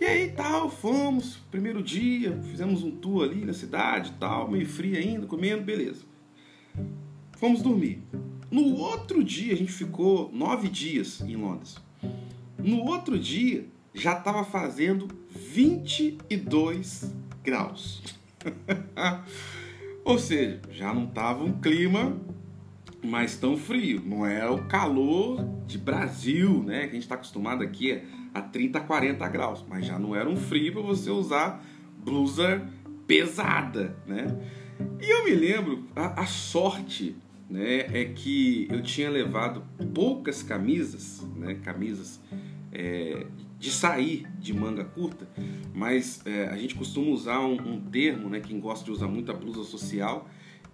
E 0.00 0.04
aí 0.04 0.30
tal, 0.32 0.68
fomos, 0.68 1.36
primeiro 1.50 1.82
dia, 1.82 2.36
fizemos 2.42 2.82
um 2.82 2.90
tour 2.90 3.24
ali 3.24 3.44
na 3.44 3.52
cidade, 3.52 4.12
tal, 4.18 4.50
meio 4.50 4.66
frio 4.66 4.96
ainda, 4.96 5.26
comendo, 5.26 5.62
beleza. 5.62 6.02
Fomos 7.38 7.62
dormir. 7.62 8.02
No 8.50 8.76
outro 8.76 9.22
dia, 9.22 9.54
a 9.54 9.56
gente 9.56 9.72
ficou 9.72 10.30
nove 10.32 10.68
dias 10.68 11.20
em 11.20 11.36
Londres. 11.36 11.76
No 12.58 12.84
outro 12.84 13.18
dia, 13.18 13.66
já 13.94 14.18
estava 14.18 14.44
fazendo 14.44 15.08
22 15.30 17.14
graus. 17.42 18.02
Ou 20.04 20.18
seja, 20.18 20.60
já 20.70 20.92
não 20.92 21.04
estava 21.04 21.44
um 21.44 21.60
clima 21.60 22.20
mais 23.02 23.36
tão 23.36 23.56
frio. 23.56 24.02
Não 24.04 24.24
é 24.24 24.48
o 24.48 24.64
calor 24.66 25.44
de 25.66 25.78
Brasil, 25.78 26.62
né? 26.62 26.82
Que 26.82 26.90
a 26.90 26.94
gente 26.94 27.02
está 27.02 27.14
acostumado 27.14 27.62
aqui 27.62 28.02
a 28.32 28.40
30, 28.40 28.80
40 28.80 29.28
graus. 29.28 29.64
Mas 29.68 29.86
já 29.86 29.98
não 29.98 30.14
era 30.14 30.28
um 30.28 30.36
frio 30.36 30.72
para 30.72 30.82
você 30.82 31.10
usar 31.10 31.64
blusa 32.04 32.66
pesada, 33.06 33.96
né? 34.06 34.26
E 35.00 35.10
eu 35.10 35.24
me 35.24 35.34
lembro, 35.34 35.84
a, 35.94 36.22
a 36.22 36.26
sorte 36.26 37.16
né, 37.52 37.86
é 37.92 38.04
que 38.06 38.66
eu 38.70 38.82
tinha 38.82 39.10
levado 39.10 39.62
poucas 39.94 40.42
camisas, 40.42 41.20
né, 41.36 41.54
camisas 41.62 42.20
é, 42.72 43.26
de 43.58 43.70
sair 43.70 44.26
de 44.38 44.54
manga 44.54 44.84
curta, 44.84 45.28
mas 45.74 46.22
é, 46.24 46.46
a 46.46 46.56
gente 46.56 46.74
costuma 46.74 47.10
usar 47.10 47.40
um, 47.40 47.54
um, 47.54 47.80
termo, 47.80 48.30
né, 48.30 48.40
quem 48.40 48.58
gosta 48.58 48.84
de 48.84 48.90
usar 48.90 49.06
muita 49.06 49.34
blusa 49.34 49.62
social, 49.64 50.28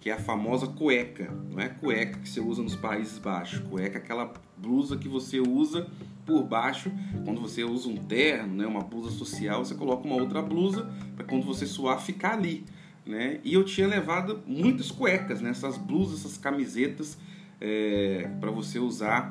que 0.08 0.12
é 0.12 0.14
a 0.14 0.18
famosa 0.18 0.66
cueca. 0.66 1.30
Não 1.50 1.60
é 1.60 1.68
cueca 1.68 2.18
que 2.18 2.26
você 2.26 2.40
usa 2.40 2.62
nos 2.62 2.74
Países 2.74 3.18
Baixos, 3.18 3.58
cueca 3.68 3.98
é 3.98 4.00
aquela 4.00 4.32
blusa 4.56 4.96
que 4.96 5.06
você 5.06 5.38
usa 5.38 5.86
por 6.24 6.44
baixo, 6.44 6.90
quando 7.26 7.42
você 7.42 7.62
usa 7.62 7.90
um 7.90 7.96
terno, 7.96 8.54
né, 8.54 8.66
uma 8.66 8.80
blusa 8.80 9.10
social, 9.10 9.62
você 9.62 9.74
coloca 9.74 10.06
uma 10.06 10.16
outra 10.16 10.40
blusa 10.40 10.90
para 11.14 11.26
quando 11.26 11.44
você 11.44 11.66
suar 11.66 12.00
ficar 12.00 12.32
ali. 12.32 12.64
Né? 13.04 13.38
E 13.44 13.52
eu 13.52 13.64
tinha 13.64 13.86
levado 13.86 14.42
muitas 14.46 14.90
cuecas, 14.90 15.42
né? 15.42 15.50
essas 15.50 15.76
blusas, 15.76 16.20
essas 16.20 16.38
camisetas 16.38 17.18
é, 17.60 18.30
para 18.40 18.50
você 18.50 18.78
usar 18.78 19.30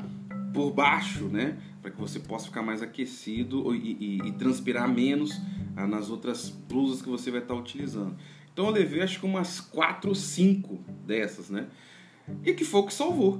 por 0.53 0.71
baixo, 0.71 1.23
né? 1.25 1.57
para 1.81 1.89
que 1.89 1.99
você 1.99 2.19
possa 2.19 2.45
ficar 2.45 2.61
mais 2.61 2.83
aquecido 2.83 3.73
e, 3.73 4.19
e, 4.21 4.27
e 4.27 4.31
transpirar 4.33 4.87
menos 4.87 5.41
ah, 5.75 5.87
nas 5.87 6.11
outras 6.11 6.49
blusas 6.49 7.01
que 7.01 7.09
você 7.09 7.31
vai 7.31 7.41
estar 7.41 7.55
utilizando. 7.55 8.15
Então 8.57 8.65
eu 8.65 8.71
levei 8.71 9.03
acho 9.03 9.19
que 9.19 9.25
umas 9.27 9.59
4 9.59 10.09
ou 10.09 10.15
5 10.15 10.79
dessas, 11.05 11.47
né? 11.47 11.67
E 12.43 12.53
que 12.53 12.65
foi 12.65 12.79
o 12.79 12.87
que 12.87 12.93
salvou. 12.93 13.39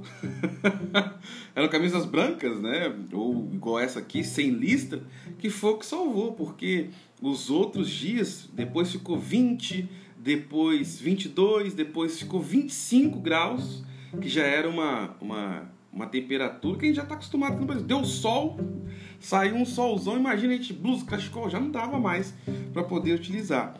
Eram 1.56 1.68
camisas 1.68 2.06
brancas, 2.06 2.60
né? 2.60 2.94
Ou 3.12 3.50
igual 3.52 3.80
essa 3.80 3.98
aqui, 3.98 4.22
sem 4.22 4.50
lista, 4.50 5.02
que 5.40 5.50
foi 5.50 5.72
o 5.72 5.78
que 5.78 5.86
salvou, 5.86 6.34
porque 6.34 6.90
os 7.20 7.50
outros 7.50 7.90
dias, 7.90 8.48
depois 8.52 8.92
ficou 8.92 9.18
20, 9.18 9.90
depois 10.16 11.00
22, 11.00 11.74
depois 11.74 12.20
ficou 12.20 12.40
25 12.40 13.18
graus, 13.18 13.82
que 14.20 14.28
já 14.28 14.44
era 14.44 14.68
uma, 14.68 15.16
uma 15.20 15.68
uma 15.92 16.06
temperatura 16.06 16.78
que 16.78 16.84
a 16.84 16.88
gente 16.88 16.96
já 16.96 17.02
está 17.02 17.16
acostumado 17.16 17.52
aqui 17.52 17.60
no 17.60 17.66
Brasil. 17.66 17.84
Deu 17.84 18.04
sol, 18.04 18.56
saiu 19.18 19.56
um 19.56 19.64
solzão, 19.64 20.16
imagina 20.16 20.54
a 20.54 20.56
gente, 20.56 20.72
blusa, 20.72 21.04
cachecol, 21.04 21.50
já 21.50 21.58
não 21.58 21.72
dava 21.72 21.98
mais 21.98 22.32
para 22.72 22.84
poder 22.84 23.14
utilizar. 23.14 23.74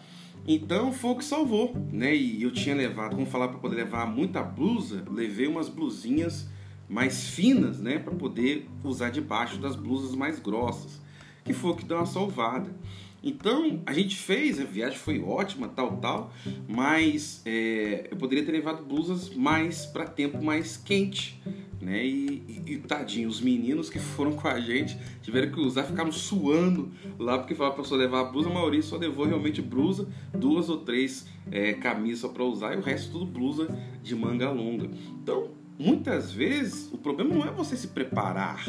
Então 0.51 0.95
foi 0.95 1.11
o 1.11 1.17
que 1.17 1.25
salvou, 1.27 1.77
né? 1.93 2.17
E 2.17 2.43
eu 2.43 2.51
tinha 2.51 2.75
levado, 2.75 3.15
como 3.15 3.27
falar 3.27 3.49
para 3.49 3.59
poder 3.59 3.77
levar 3.77 4.07
muita 4.07 4.43
blusa, 4.43 5.05
levei 5.11 5.47
umas 5.47 5.69
blusinhas 5.69 6.49
mais 6.89 7.29
finas, 7.29 7.79
né, 7.79 7.99
para 7.99 8.15
poder 8.15 8.67
usar 8.83 9.11
debaixo 9.11 9.59
das 9.59 9.77
blusas 9.77 10.15
mais 10.15 10.39
grossas, 10.39 11.03
que 11.45 11.53
foi 11.53 11.73
o 11.73 11.77
que 11.77 11.85
deu 11.85 11.99
uma 11.99 12.07
salvada. 12.07 12.75
Então 13.23 13.83
a 13.85 13.93
gente 13.93 14.17
fez, 14.17 14.61
a 14.61 14.65
viagem 14.65 14.99
foi 14.99 15.21
ótima, 15.21 15.69
tal, 15.69 15.97
tal, 15.97 16.33
mas 16.69 17.43
é, 17.45 18.09
eu 18.11 18.17
poderia 18.17 18.45
ter 18.45 18.53
levado 18.53 18.85
blusas 18.85 19.31
mais 19.35 19.87
para 19.87 20.07
tempo 20.07 20.43
mais 20.43 20.77
quente, 20.77 21.41
né? 21.81 22.05
E, 22.05 22.63
e, 22.67 22.73
e, 22.75 22.79
tadinho, 22.79 23.29
os 23.29 23.41
meninos 23.41 23.91
que 23.91 23.99
foram 23.99 24.33
com 24.33 24.47
a 24.47 24.61
gente 24.61 24.99
tiveram 25.23 25.51
que 25.51 25.61
usar, 25.61 25.85
ficaram 25.85 26.13
suando 26.13 26.91
lá 27.19 27.39
porque 27.39 27.55
falaram 27.55 27.77
para 27.77 27.85
só 27.85 27.97
levar 27.97 28.21
a 28.21 28.25
blusa. 28.25 28.49
A 28.49 28.53
maioria 28.53 28.83
só 28.83 28.97
levou 28.97 29.27
realmente 29.27 29.61
blusa, 29.63 30.09
duas 30.33 30.69
ou 30.69 30.79
três 30.79 31.27
é, 31.51 31.73
camisas 31.75 32.31
para 32.31 32.45
usar 32.45 32.75
e 32.75 32.79
o 32.79 32.83
resto 32.83 33.13
tudo 33.13 33.27
blusa 33.27 33.69
de 34.03 34.15
manga 34.15 34.51
longa. 34.51 34.89
Então, 35.23 35.51
muitas 35.79 36.33
vezes 36.33 36.89
o 36.93 36.99
problema 36.99 37.35
não 37.35 37.45
é 37.45 37.51
você 37.51 37.77
se 37.77 37.89
preparar, 37.89 38.65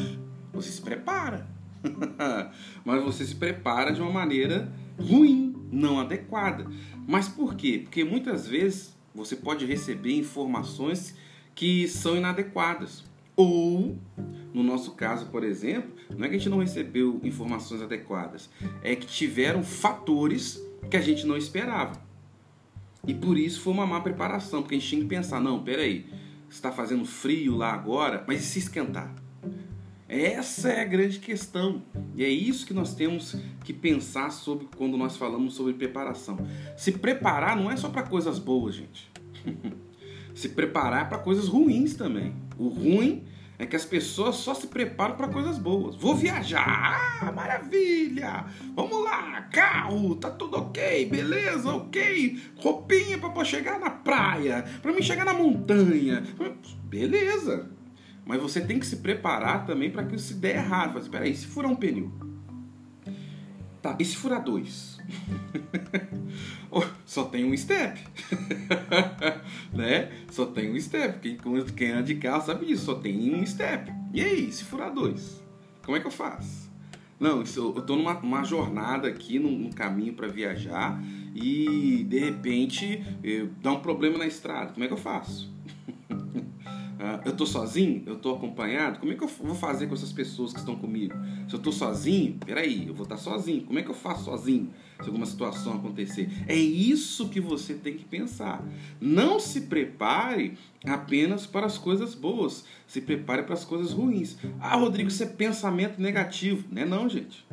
você 0.52 0.70
se 0.70 0.82
prepara, 0.82 1.48
mas 2.84 3.02
você 3.02 3.24
se 3.24 3.34
prepara 3.34 3.92
de 3.92 4.00
uma 4.00 4.10
maneira 4.10 4.72
ruim, 4.98 5.54
não 5.70 6.00
adequada. 6.00 6.66
Mas 7.06 7.28
por 7.28 7.54
quê? 7.54 7.80
Porque 7.82 8.04
muitas 8.04 8.46
vezes 8.46 8.96
você 9.14 9.36
pode 9.36 9.64
receber 9.64 10.16
informações 10.16 11.16
que 11.54 11.88
são 11.88 12.16
inadequadas. 12.16 13.04
Ou, 13.36 13.98
no 14.52 14.62
nosso 14.62 14.92
caso, 14.92 15.26
por 15.26 15.42
exemplo, 15.42 15.90
não 16.14 16.26
é 16.26 16.28
que 16.28 16.34
a 16.34 16.38
gente 16.38 16.50
não 16.50 16.58
recebeu 16.58 17.20
informações 17.22 17.80
adequadas, 17.80 18.50
é 18.82 18.94
que 18.94 19.06
tiveram 19.06 19.62
fatores 19.62 20.62
que 20.90 20.96
a 20.96 21.00
gente 21.00 21.26
não 21.26 21.36
esperava. 21.36 21.92
E 23.06 23.14
por 23.14 23.38
isso 23.38 23.60
foi 23.62 23.72
uma 23.72 23.86
má 23.86 24.00
preparação, 24.00 24.60
porque 24.60 24.74
a 24.74 24.78
gente 24.78 24.90
tinha 24.90 25.02
que 25.02 25.08
pensar, 25.08 25.40
não, 25.40 25.62
peraí, 25.62 26.06
está 26.50 26.70
fazendo 26.70 27.04
frio 27.06 27.56
lá 27.56 27.72
agora, 27.72 28.24
mas 28.26 28.40
e 28.40 28.44
se 28.44 28.58
esquentar? 28.58 29.14
Essa 30.10 30.70
é 30.70 30.80
a 30.80 30.84
grande 30.84 31.20
questão. 31.20 31.84
E 32.16 32.24
é 32.24 32.28
isso 32.28 32.66
que 32.66 32.74
nós 32.74 32.96
temos 32.96 33.36
que 33.64 33.72
pensar 33.72 34.32
sobre 34.32 34.66
quando 34.76 34.96
nós 34.96 35.16
falamos 35.16 35.54
sobre 35.54 35.72
preparação. 35.72 36.36
Se 36.76 36.90
preparar 36.90 37.56
não 37.56 37.70
é 37.70 37.76
só 37.76 37.88
para 37.88 38.02
coisas 38.02 38.36
boas, 38.36 38.74
gente. 38.74 39.08
se 40.34 40.48
preparar 40.48 41.08
para 41.08 41.18
coisas 41.18 41.46
ruins 41.46 41.94
também. 41.94 42.34
O 42.58 42.66
ruim 42.66 43.22
é 43.56 43.64
que 43.64 43.76
as 43.76 43.84
pessoas 43.84 44.34
só 44.34 44.52
se 44.52 44.66
preparam 44.66 45.14
para 45.14 45.28
coisas 45.28 45.58
boas. 45.58 45.94
Vou 45.94 46.16
viajar, 46.16 47.20
ah, 47.22 47.30
maravilha! 47.30 48.46
Vamos 48.74 49.04
lá, 49.04 49.42
carro, 49.42 50.16
tá 50.16 50.28
tudo 50.28 50.56
ok, 50.56 51.06
beleza, 51.06 51.70
ok. 51.72 52.36
Roupinha 52.56 53.16
para 53.16 53.44
chegar 53.44 53.78
na 53.78 53.90
praia, 53.90 54.64
para 54.82 54.92
mim 54.92 55.02
chegar 55.02 55.24
na 55.24 55.34
montanha, 55.34 56.24
beleza. 56.82 57.70
Mas 58.30 58.40
você 58.40 58.60
tem 58.60 58.78
que 58.78 58.86
se 58.86 58.98
preparar 58.98 59.66
também 59.66 59.90
para 59.90 60.04
que 60.04 60.16
se 60.16 60.34
der 60.34 60.58
errado. 60.58 60.92
Mas 60.94 61.02
espera 61.02 61.24
aí, 61.24 61.34
se 61.34 61.46
furar 61.46 61.68
um 61.68 61.74
pneu, 61.74 62.12
tá? 63.82 63.96
E 63.98 64.04
se 64.04 64.14
furar 64.14 64.40
dois? 64.40 65.00
só 67.04 67.24
tem 67.24 67.44
um 67.44 67.56
step. 67.56 68.00
né? 69.74 70.12
Só 70.30 70.46
tem 70.46 70.70
um 70.70 70.80
step. 70.80 71.18
Quem, 71.18 71.64
quem 71.74 71.90
anda 71.90 72.04
de 72.04 72.14
carro 72.14 72.46
sabe 72.46 72.66
disso, 72.66 72.84
só 72.84 72.94
tem 72.94 73.34
um 73.34 73.44
step. 73.44 73.92
E 74.14 74.20
aí, 74.20 74.52
se 74.52 74.62
furar 74.62 74.94
dois? 74.94 75.42
Como 75.84 75.96
é 75.96 76.00
que 76.00 76.06
eu 76.06 76.12
faço? 76.12 76.70
Não, 77.18 77.38
eu 77.38 77.42
estou 77.42 77.96
numa 77.96 78.44
jornada 78.44 79.08
aqui, 79.08 79.40
num, 79.40 79.58
num 79.58 79.72
caminho 79.72 80.14
para 80.14 80.28
viajar 80.28 81.02
e 81.34 82.06
de 82.08 82.18
repente 82.20 83.04
dá 83.60 83.72
um 83.72 83.80
problema 83.80 84.18
na 84.18 84.26
estrada. 84.26 84.72
Como 84.72 84.84
é 84.84 84.86
que 84.86 84.94
eu 84.94 84.98
faço? 84.98 85.52
Uh, 87.00 87.18
eu 87.24 87.32
estou 87.32 87.46
sozinho? 87.46 88.02
Eu 88.04 88.16
estou 88.16 88.36
acompanhado? 88.36 88.98
Como 88.98 89.10
é 89.10 89.14
que 89.14 89.24
eu 89.24 89.28
vou 89.28 89.54
fazer 89.54 89.86
com 89.86 89.94
essas 89.94 90.12
pessoas 90.12 90.52
que 90.52 90.58
estão 90.58 90.76
comigo? 90.76 91.14
Se 91.48 91.54
eu 91.54 91.56
estou 91.56 91.72
sozinho, 91.72 92.38
peraí, 92.44 92.86
eu 92.86 92.92
vou 92.92 93.04
estar 93.04 93.16
sozinho. 93.16 93.62
Como 93.62 93.78
é 93.78 93.82
que 93.82 93.88
eu 93.88 93.94
faço 93.94 94.24
sozinho 94.24 94.68
se 95.00 95.06
alguma 95.06 95.24
situação 95.24 95.72
acontecer? 95.72 96.28
É 96.46 96.54
isso 96.54 97.30
que 97.30 97.40
você 97.40 97.72
tem 97.72 97.96
que 97.96 98.04
pensar. 98.04 98.62
Não 99.00 99.40
se 99.40 99.62
prepare 99.62 100.58
apenas 100.84 101.46
para 101.46 101.64
as 101.64 101.78
coisas 101.78 102.14
boas. 102.14 102.66
Se 102.86 103.00
prepare 103.00 103.44
para 103.44 103.54
as 103.54 103.64
coisas 103.64 103.92
ruins. 103.92 104.36
Ah, 104.60 104.76
Rodrigo, 104.76 105.08
isso 105.08 105.22
é 105.22 105.26
pensamento 105.26 106.02
negativo. 106.02 106.66
Não 106.70 106.82
é 106.82 106.84
não, 106.84 107.08
gente. 107.08 107.46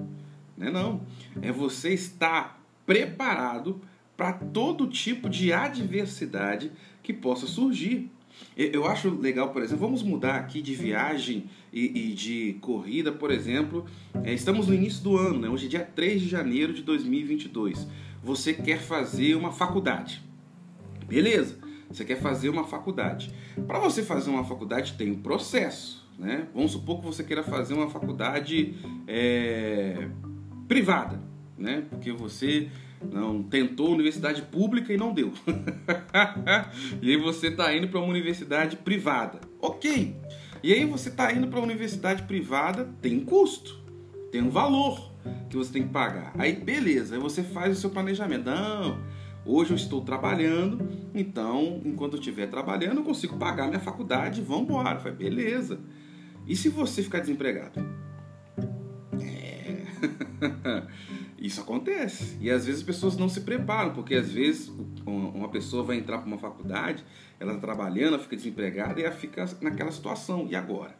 Não 0.57 0.67
é 0.67 0.71
não. 0.71 1.01
É 1.41 1.53
você 1.53 1.93
estar 1.93 2.61
preparado 2.85 3.79
para 4.17 4.33
todo 4.33 4.87
tipo 4.87 5.29
de 5.29 5.53
adversidade 5.53 6.69
que 7.01 7.13
possa 7.13 7.47
surgir. 7.47 8.11
Eu 8.55 8.87
acho 8.87 9.09
legal, 9.09 9.49
por 9.49 9.61
exemplo, 9.61 9.85
vamos 9.85 10.01
mudar 10.01 10.35
aqui 10.35 10.61
de 10.61 10.73
viagem 10.73 11.45
e, 11.71 12.09
e 12.09 12.13
de 12.13 12.57
corrida, 12.59 13.11
por 13.11 13.29
exemplo. 13.29 13.85
É, 14.23 14.33
estamos 14.33 14.67
no 14.67 14.73
início 14.73 15.03
do 15.03 15.15
ano, 15.15 15.39
né? 15.39 15.47
hoje 15.47 15.67
é 15.67 15.69
dia 15.69 15.83
3 15.83 16.21
de 16.21 16.27
janeiro 16.27 16.73
de 16.73 16.81
2022. 16.81 17.87
Você 18.23 18.53
quer 18.53 18.79
fazer 18.79 19.35
uma 19.35 19.51
faculdade. 19.51 20.23
Beleza, 21.07 21.59
você 21.89 22.03
quer 22.03 22.19
fazer 22.19 22.49
uma 22.49 22.63
faculdade. 22.63 23.31
Para 23.67 23.79
você 23.79 24.01
fazer 24.01 24.29
uma 24.29 24.43
faculdade 24.43 24.93
tem 24.93 25.11
um 25.11 25.21
processo. 25.21 26.07
né? 26.17 26.47
Vamos 26.53 26.71
supor 26.71 26.99
que 26.99 27.05
você 27.05 27.23
queira 27.23 27.43
fazer 27.43 27.75
uma 27.75 27.89
faculdade 27.89 28.75
é, 29.07 30.07
privada, 30.67 31.21
né? 31.57 31.85
Porque 31.89 32.11
você 32.11 32.69
não 33.01 33.43
tentou 33.43 33.91
universidade 33.91 34.41
pública 34.41 34.93
e 34.93 34.97
não 34.97 35.13
deu. 35.13 35.31
e 37.01 37.11
aí 37.11 37.17
você 37.17 37.47
está 37.47 37.75
indo 37.75 37.87
para 37.87 37.99
uma 37.99 38.09
universidade 38.09 38.77
privada. 38.77 39.39
Ok. 39.59 40.15
E 40.63 40.73
aí 40.73 40.85
você 40.85 41.09
está 41.09 41.31
indo 41.31 41.47
para 41.47 41.59
uma 41.59 41.65
universidade 41.65 42.23
privada, 42.23 42.89
tem 43.01 43.19
custo, 43.19 43.79
tem 44.31 44.41
um 44.41 44.49
valor 44.49 45.11
que 45.49 45.55
você 45.55 45.71
tem 45.71 45.83
que 45.83 45.89
pagar. 45.89 46.33
Aí 46.37 46.53
beleza, 46.53 47.15
aí 47.15 47.21
você 47.21 47.43
faz 47.43 47.77
o 47.77 47.79
seu 47.79 47.89
planejamento. 47.89 48.45
Não, 48.45 48.97
hoje 49.45 49.71
eu 49.71 49.77
estou 49.77 50.01
trabalhando, 50.01 50.89
então 51.13 51.81
enquanto 51.85 52.13
eu 52.13 52.19
estiver 52.19 52.47
trabalhando 52.47 52.97
eu 52.97 53.03
consigo 53.03 53.37
pagar 53.37 53.67
minha 53.67 53.79
faculdade, 53.79 54.41
vamos 54.41 54.63
embora. 54.63 54.99
Falei, 54.99 55.17
beleza. 55.17 55.79
E 56.47 56.55
se 56.55 56.69
você 56.69 57.03
ficar 57.03 57.19
desempregado? 57.19 57.79
É. 59.21 59.83
Isso 61.37 61.61
acontece. 61.61 62.37
E 62.41 62.49
às 62.49 62.65
vezes 62.65 62.81
as 62.81 62.85
pessoas 62.85 63.15
não 63.15 63.29
se 63.29 63.41
preparam, 63.41 63.93
porque 63.93 64.15
às 64.15 64.31
vezes 64.31 64.71
uma 65.05 65.49
pessoa 65.49 65.83
vai 65.83 65.97
entrar 65.97 66.17
para 66.17 66.27
uma 66.27 66.39
faculdade, 66.39 67.05
ela 67.39 67.53
está 67.53 67.67
trabalhando, 67.67 68.15
ela 68.15 68.19
fica 68.19 68.35
desempregada 68.35 68.99
e 68.99 69.03
ela 69.03 69.13
fica 69.13 69.45
naquela 69.61 69.91
situação. 69.91 70.47
E 70.49 70.55
agora? 70.55 70.97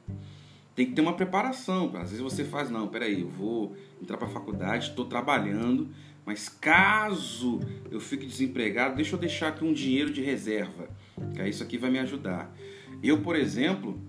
Tem 0.75 0.85
que 0.85 0.91
ter 0.91 1.01
uma 1.01 1.13
preparação. 1.13 1.91
Às 1.95 2.11
vezes 2.11 2.19
você 2.19 2.43
faz, 2.43 2.69
não, 2.69 2.87
peraí, 2.87 3.21
eu 3.21 3.29
vou 3.29 3.75
entrar 3.99 4.15
para 4.17 4.27
a 4.27 4.29
faculdade, 4.29 4.89
estou 4.89 5.05
trabalhando, 5.05 5.89
mas 6.23 6.47
caso 6.47 7.59
eu 7.89 7.99
fique 7.99 8.27
desempregado, 8.27 8.95
deixa 8.95 9.15
eu 9.15 9.19
deixar 9.19 9.47
aqui 9.47 9.65
um 9.65 9.73
dinheiro 9.73 10.13
de 10.13 10.21
reserva, 10.21 10.87
que 11.33 11.43
isso 11.47 11.63
aqui 11.63 11.79
vai 11.79 11.89
me 11.89 11.97
ajudar. 11.97 12.55
Eu, 13.01 13.21
por 13.21 13.35
exemplo, 13.35 13.99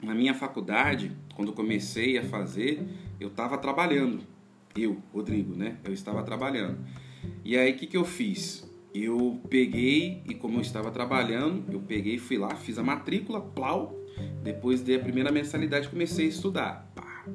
na 0.00 0.14
minha 0.14 0.34
faculdade, 0.34 1.10
quando 1.34 1.52
comecei 1.52 2.16
a 2.16 2.22
fazer, 2.22 2.86
eu 3.18 3.26
estava 3.26 3.58
trabalhando 3.58 4.20
eu, 4.82 5.02
Rodrigo, 5.12 5.54
né? 5.54 5.78
Eu 5.84 5.92
estava 5.92 6.22
trabalhando. 6.22 6.78
E 7.44 7.56
aí 7.56 7.72
o 7.72 7.76
que, 7.76 7.86
que 7.86 7.96
eu 7.96 8.04
fiz? 8.04 8.68
Eu 8.94 9.40
peguei 9.48 10.22
e 10.28 10.34
como 10.34 10.58
eu 10.58 10.62
estava 10.62 10.90
trabalhando, 10.90 11.64
eu 11.70 11.80
peguei, 11.80 12.18
fui 12.18 12.38
lá, 12.38 12.54
fiz 12.56 12.78
a 12.78 12.82
matrícula, 12.82 13.40
plau. 13.40 13.96
Depois 14.42 14.80
dei 14.80 14.96
a 14.96 15.00
primeira 15.00 15.30
mensalidade, 15.30 15.88
comecei 15.88 16.26
a 16.26 16.28
estudar. 16.28 16.90
Pá. 16.94 17.26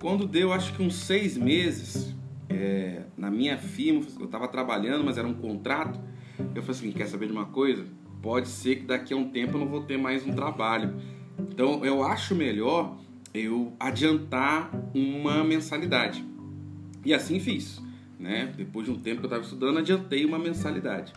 Quando 0.00 0.26
deu, 0.26 0.52
acho 0.52 0.74
que 0.74 0.82
uns 0.82 0.96
seis 0.96 1.36
meses, 1.36 2.14
é, 2.48 3.04
na 3.16 3.30
minha 3.30 3.56
firma, 3.56 4.04
eu 4.18 4.26
estava 4.26 4.48
trabalhando, 4.48 5.04
mas 5.04 5.16
era 5.16 5.26
um 5.26 5.34
contrato. 5.34 6.00
Eu 6.54 6.62
falei 6.62 6.70
assim: 6.70 6.92
quer 6.92 7.06
saber 7.06 7.26
de 7.26 7.32
uma 7.32 7.46
coisa? 7.46 7.84
Pode 8.20 8.48
ser 8.48 8.76
que 8.76 8.82
daqui 8.84 9.14
a 9.14 9.16
um 9.16 9.30
tempo 9.30 9.56
eu 9.56 9.60
não 9.60 9.68
vou 9.68 9.82
ter 9.82 9.96
mais 9.96 10.26
um 10.26 10.32
trabalho. 10.32 11.00
Então 11.38 11.84
eu 11.84 12.02
acho 12.02 12.34
melhor 12.34 12.98
eu 13.32 13.72
adiantar 13.80 14.70
uma 14.94 15.42
mensalidade. 15.42 16.24
E 17.04 17.12
assim 17.12 17.40
fiz. 17.40 17.80
Né? 18.18 18.52
Depois 18.56 18.86
de 18.86 18.92
um 18.92 18.98
tempo 18.98 19.18
que 19.18 19.26
eu 19.26 19.28
estava 19.28 19.42
estudando, 19.42 19.78
adiantei 19.78 20.24
uma 20.24 20.38
mensalidade. 20.38 21.12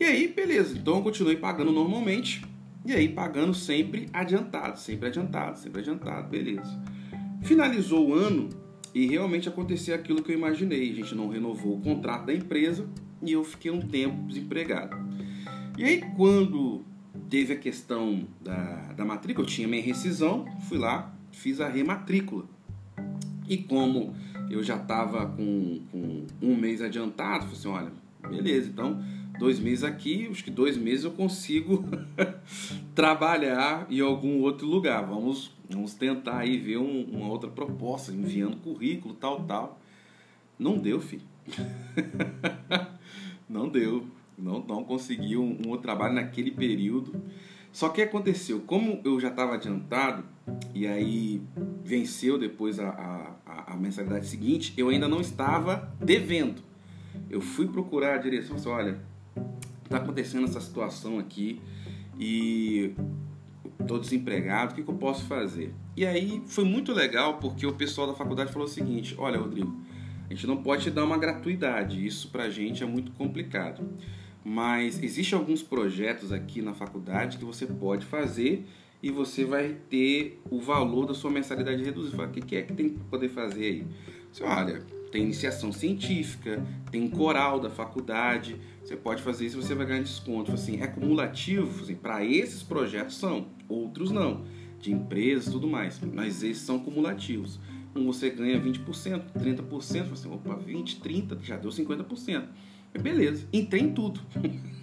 E 0.00 0.04
aí, 0.04 0.28
beleza. 0.28 0.76
Então 0.76 0.96
eu 0.96 1.02
continuei 1.02 1.36
pagando 1.36 1.72
normalmente. 1.72 2.44
E 2.84 2.92
aí, 2.92 3.08
pagando 3.08 3.52
sempre 3.52 4.08
adiantado, 4.12 4.78
sempre 4.78 5.08
adiantado, 5.08 5.58
sempre 5.58 5.80
adiantado, 5.80 6.28
beleza. 6.28 6.82
Finalizou 7.42 8.08
o 8.08 8.14
ano 8.14 8.48
e 8.94 9.06
realmente 9.06 9.48
aconteceu 9.48 9.94
aquilo 9.94 10.22
que 10.22 10.32
eu 10.32 10.36
imaginei. 10.36 10.90
A 10.90 10.94
gente 10.94 11.14
não 11.14 11.28
renovou 11.28 11.76
o 11.76 11.80
contrato 11.80 12.26
da 12.26 12.34
empresa 12.34 12.88
e 13.22 13.32
eu 13.32 13.44
fiquei 13.44 13.70
um 13.70 13.80
tempo 13.80 14.26
desempregado. 14.26 14.96
E 15.76 15.84
aí, 15.84 16.02
quando 16.16 16.84
teve 17.28 17.52
a 17.52 17.56
questão 17.56 18.26
da, 18.40 18.92
da 18.96 19.04
matrícula, 19.04 19.46
eu 19.46 19.50
tinha 19.50 19.68
minha 19.68 19.82
rescisão, 19.82 20.46
fui 20.68 20.78
lá, 20.78 21.14
fiz 21.30 21.60
a 21.60 21.68
rematrícula. 21.68 22.46
E 23.48 23.56
como 23.56 24.14
eu 24.50 24.62
já 24.62 24.76
estava 24.76 25.26
com, 25.26 25.80
com, 25.90 26.26
um 26.42 26.56
mês 26.56 26.82
adiantado, 26.82 27.46
falei 27.46 27.58
assim, 27.58 27.68
olha, 27.68 27.92
beleza, 28.30 28.68
então 28.68 29.02
dois 29.38 29.60
meses 29.60 29.84
aqui, 29.84 30.28
acho 30.30 30.42
que 30.42 30.50
dois 30.50 30.76
meses 30.76 31.04
eu 31.04 31.12
consigo 31.12 31.84
trabalhar 32.94 33.86
em 33.88 34.00
algum 34.00 34.40
outro 34.40 34.66
lugar. 34.66 35.06
Vamos, 35.06 35.52
vamos 35.70 35.94
tentar 35.94 36.38
aí 36.38 36.58
ver 36.58 36.78
um, 36.78 37.04
uma 37.04 37.28
outra 37.28 37.48
proposta, 37.48 38.12
enviando 38.12 38.56
currículo, 38.56 39.14
tal, 39.14 39.44
tal. 39.44 39.80
Não 40.58 40.76
deu, 40.76 41.00
filho. 41.00 41.22
não 43.48 43.68
deu. 43.68 44.04
Não, 44.36 44.60
não 44.60 44.84
consegui 44.84 45.36
um, 45.36 45.58
um 45.64 45.68
outro 45.68 45.82
trabalho 45.82 46.14
naquele 46.14 46.50
período. 46.50 47.22
Só 47.72 47.88
que 47.88 48.02
aconteceu, 48.02 48.60
como 48.60 49.00
eu 49.04 49.20
já 49.20 49.28
estava 49.28 49.54
adiantado, 49.54 50.24
e 50.74 50.86
aí 50.86 51.42
venceu 51.84 52.38
depois 52.38 52.80
a, 52.80 52.88
a, 53.46 53.74
a, 53.74 53.76
mensalidade 53.76 54.26
seguinte, 54.26 54.72
eu 54.76 54.88
ainda 54.88 55.06
não 55.06 55.20
estava 55.20 55.92
devendo. 56.00 56.62
Eu 57.28 57.40
fui 57.40 57.66
procurar 57.68 58.14
a 58.14 58.18
direção 58.18 58.56
e 58.56 58.68
olha, 58.68 59.00
está 59.84 59.98
acontecendo 59.98 60.44
essa 60.44 60.60
situação 60.60 61.18
aqui 61.18 61.60
e 62.18 62.94
estou 63.80 63.98
desempregado, 63.98 64.72
o 64.72 64.74
que, 64.76 64.82
que 64.82 64.90
eu 64.90 64.94
posso 64.94 65.24
fazer? 65.24 65.72
E 65.96 66.04
aí 66.06 66.42
foi 66.46 66.64
muito 66.64 66.92
legal 66.92 67.38
porque 67.38 67.66
o 67.66 67.72
pessoal 67.72 68.06
da 68.06 68.14
faculdade 68.14 68.52
falou 68.52 68.66
o 68.66 68.70
seguinte, 68.70 69.14
olha 69.18 69.38
Rodrigo, 69.38 69.74
a 70.28 70.34
gente 70.34 70.46
não 70.46 70.58
pode 70.58 70.84
te 70.84 70.90
dar 70.90 71.04
uma 71.04 71.16
gratuidade, 71.16 72.04
isso 72.04 72.28
para 72.30 72.44
a 72.44 72.50
gente 72.50 72.82
é 72.82 72.86
muito 72.86 73.12
complicado 73.12 73.82
mas 74.48 75.02
existem 75.02 75.38
alguns 75.38 75.62
projetos 75.62 76.32
aqui 76.32 76.62
na 76.62 76.72
faculdade 76.72 77.36
que 77.36 77.44
você 77.44 77.66
pode 77.66 78.06
fazer 78.06 78.64
e 79.02 79.10
você 79.10 79.44
vai 79.44 79.76
ter 79.90 80.40
o 80.50 80.58
valor 80.58 81.04
da 81.04 81.12
sua 81.12 81.30
mensalidade 81.30 81.84
reduzido. 81.84 82.20
o 82.22 82.28
que 82.30 82.56
é 82.56 82.62
que 82.62 82.72
tem 82.72 82.88
que 82.88 82.98
poder 83.10 83.28
fazer 83.28 83.64
aí? 83.64 83.86
Você 84.32 84.42
olha, 84.42 84.80
tem 85.12 85.24
iniciação 85.24 85.70
científica, 85.70 86.64
tem 86.90 87.06
coral 87.10 87.60
da 87.60 87.68
faculdade, 87.68 88.56
você 88.82 88.96
pode 88.96 89.22
fazer 89.22 89.44
isso 89.44 89.58
e 89.58 89.62
você 89.62 89.74
vai 89.74 89.84
ganhar 89.84 90.02
desconto. 90.02 90.50
Assim, 90.52 90.80
é 90.80 90.86
cumulativo, 90.86 91.82
assim, 91.82 91.94
para 91.94 92.24
esses 92.24 92.62
projetos 92.62 93.18
são, 93.18 93.48
outros 93.68 94.10
não, 94.10 94.46
de 94.80 94.90
empresas 94.90 95.52
tudo 95.52 95.68
mais, 95.68 96.00
mas 96.00 96.42
esses 96.42 96.62
são 96.62 96.78
cumulativos. 96.78 97.60
Um 97.94 98.06
você 98.06 98.30
ganha 98.30 98.58
20%, 98.58 99.24
30%, 99.38 100.12
assim, 100.12 100.32
opa, 100.32 100.54
20, 100.56 101.00
30, 101.00 101.38
já 101.42 101.58
deu 101.58 101.70
50%. 101.70 102.44
Beleza, 102.92 103.46
entrei 103.52 103.82
em 103.82 103.92
tudo. 103.92 104.20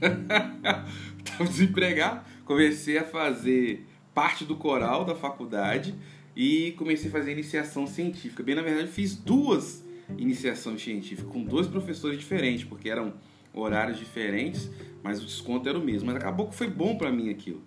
Estava 1.18 1.50
desempregado, 1.50 2.22
comecei 2.46 2.98
a 2.98 3.04
fazer 3.04 3.86
parte 4.14 4.46
do 4.46 4.56
coral 4.56 5.04
da 5.04 5.16
faculdade 5.16 5.96
e 6.36 6.74
comecei 6.78 7.10
a 7.10 7.12
fazer 7.12 7.32
iniciação 7.32 7.88
científica. 7.88 8.44
Bem, 8.44 8.56
na 8.56 8.62
verdade, 8.62 8.88
fiz 8.88 9.16
duas 9.16 9.84
iniciações 10.18 10.82
científicas 10.82 11.32
com 11.32 11.44
dois 11.44 11.68
professores 11.68 12.20
diferentes, 12.20 12.64
porque 12.64 12.90
eram 12.90 13.14
horários 13.54 13.98
diferentes, 13.98 14.70
mas 15.02 15.22
o 15.22 15.26
desconto 15.26 15.68
era 15.68 15.78
o 15.78 15.84
mesmo. 15.84 16.08
Mas 16.08 16.18
acabou 16.18 16.48
que 16.48 16.56
foi 16.56 16.70
bom 16.70 16.98
para 16.98 17.12
mim 17.12 17.30
aquilo. 17.30 17.62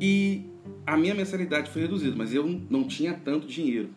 E 0.00 0.46
a 0.86 0.96
minha 0.96 1.14
mensalidade 1.14 1.70
foi 1.70 1.82
reduzida, 1.82 2.14
mas 2.16 2.34
eu 2.34 2.46
não 2.68 2.84
tinha 2.86 3.14
tanto 3.14 3.46
dinheiro. 3.46 3.90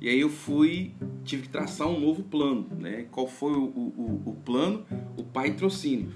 E 0.00 0.08
aí 0.08 0.20
eu 0.20 0.30
fui, 0.30 0.94
tive 1.24 1.42
que 1.42 1.48
traçar 1.50 1.86
um 1.86 2.00
novo 2.00 2.22
plano, 2.22 2.66
né? 2.78 3.06
Qual 3.10 3.26
foi 3.26 3.52
o, 3.52 3.64
o, 3.64 4.22
o 4.24 4.34
plano? 4.44 4.84
O 5.16 5.22
patrocínio. 5.22 6.10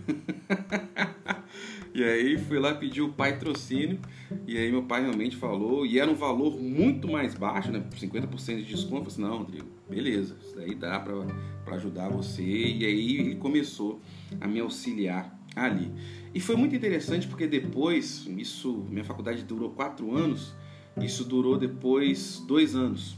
e 1.95 2.03
aí 2.03 2.39
fui 2.39 2.59
lá 2.59 2.75
pedir 2.75 3.03
o 3.03 3.13
patrocínio 3.13 4.01
e 4.47 4.57
aí 4.57 4.71
meu 4.71 4.85
pai 4.85 5.03
realmente 5.03 5.37
falou, 5.37 5.85
e 5.85 5.99
era 5.99 6.11
um 6.11 6.15
valor 6.15 6.59
muito 6.59 7.07
mais 7.07 7.35
baixo, 7.35 7.71
né? 7.71 7.85
50% 7.95 8.57
de 8.57 8.65
desconto. 8.65 9.09
Eu 9.09 9.11
falei 9.11 9.13
assim, 9.13 9.23
não, 9.23 9.39
Rodrigo, 9.39 9.67
beleza, 9.89 10.37
isso 10.43 10.57
daí 10.57 10.75
dá 10.75 10.99
para 10.99 11.77
ajudar 11.77 12.09
você. 12.09 12.43
E 12.43 12.85
aí 12.85 13.17
ele 13.19 13.35
começou 13.37 14.01
a 14.41 14.49
me 14.49 14.61
auxiliar 14.61 15.39
ali. 15.55 15.93
E 16.35 16.41
foi 16.41 16.57
muito 16.57 16.75
interessante 16.75 17.29
porque 17.29 17.47
depois, 17.47 18.27
isso, 18.37 18.87
minha 18.89 19.05
faculdade 19.05 19.45
durou 19.45 19.71
quatro 19.71 20.15
anos, 20.17 20.55
isso 21.01 21.25
durou 21.25 21.59
depois 21.59 22.43
dois 22.47 22.75
anos. 22.75 23.17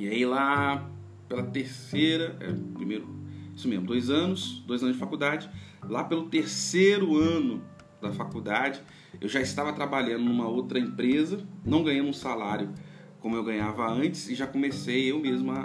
E 0.00 0.08
aí 0.08 0.24
lá 0.24 0.90
pela 1.28 1.42
terceira, 1.42 2.34
é, 2.40 2.50
primeiro, 2.72 3.06
isso 3.54 3.68
mesmo, 3.68 3.86
dois 3.86 4.08
anos, 4.08 4.64
dois 4.66 4.82
anos 4.82 4.94
de 4.94 4.98
faculdade. 4.98 5.50
Lá 5.82 6.02
pelo 6.04 6.30
terceiro 6.30 7.18
ano 7.18 7.62
da 8.00 8.10
faculdade, 8.10 8.80
eu 9.20 9.28
já 9.28 9.42
estava 9.42 9.74
trabalhando 9.74 10.24
numa 10.24 10.48
outra 10.48 10.78
empresa, 10.78 11.46
não 11.62 11.84
ganhando 11.84 12.08
um 12.08 12.14
salário 12.14 12.72
como 13.20 13.36
eu 13.36 13.44
ganhava 13.44 13.86
antes 13.92 14.30
e 14.30 14.34
já 14.34 14.46
comecei 14.46 15.12
eu 15.12 15.20
mesmo 15.20 15.52
a, 15.52 15.64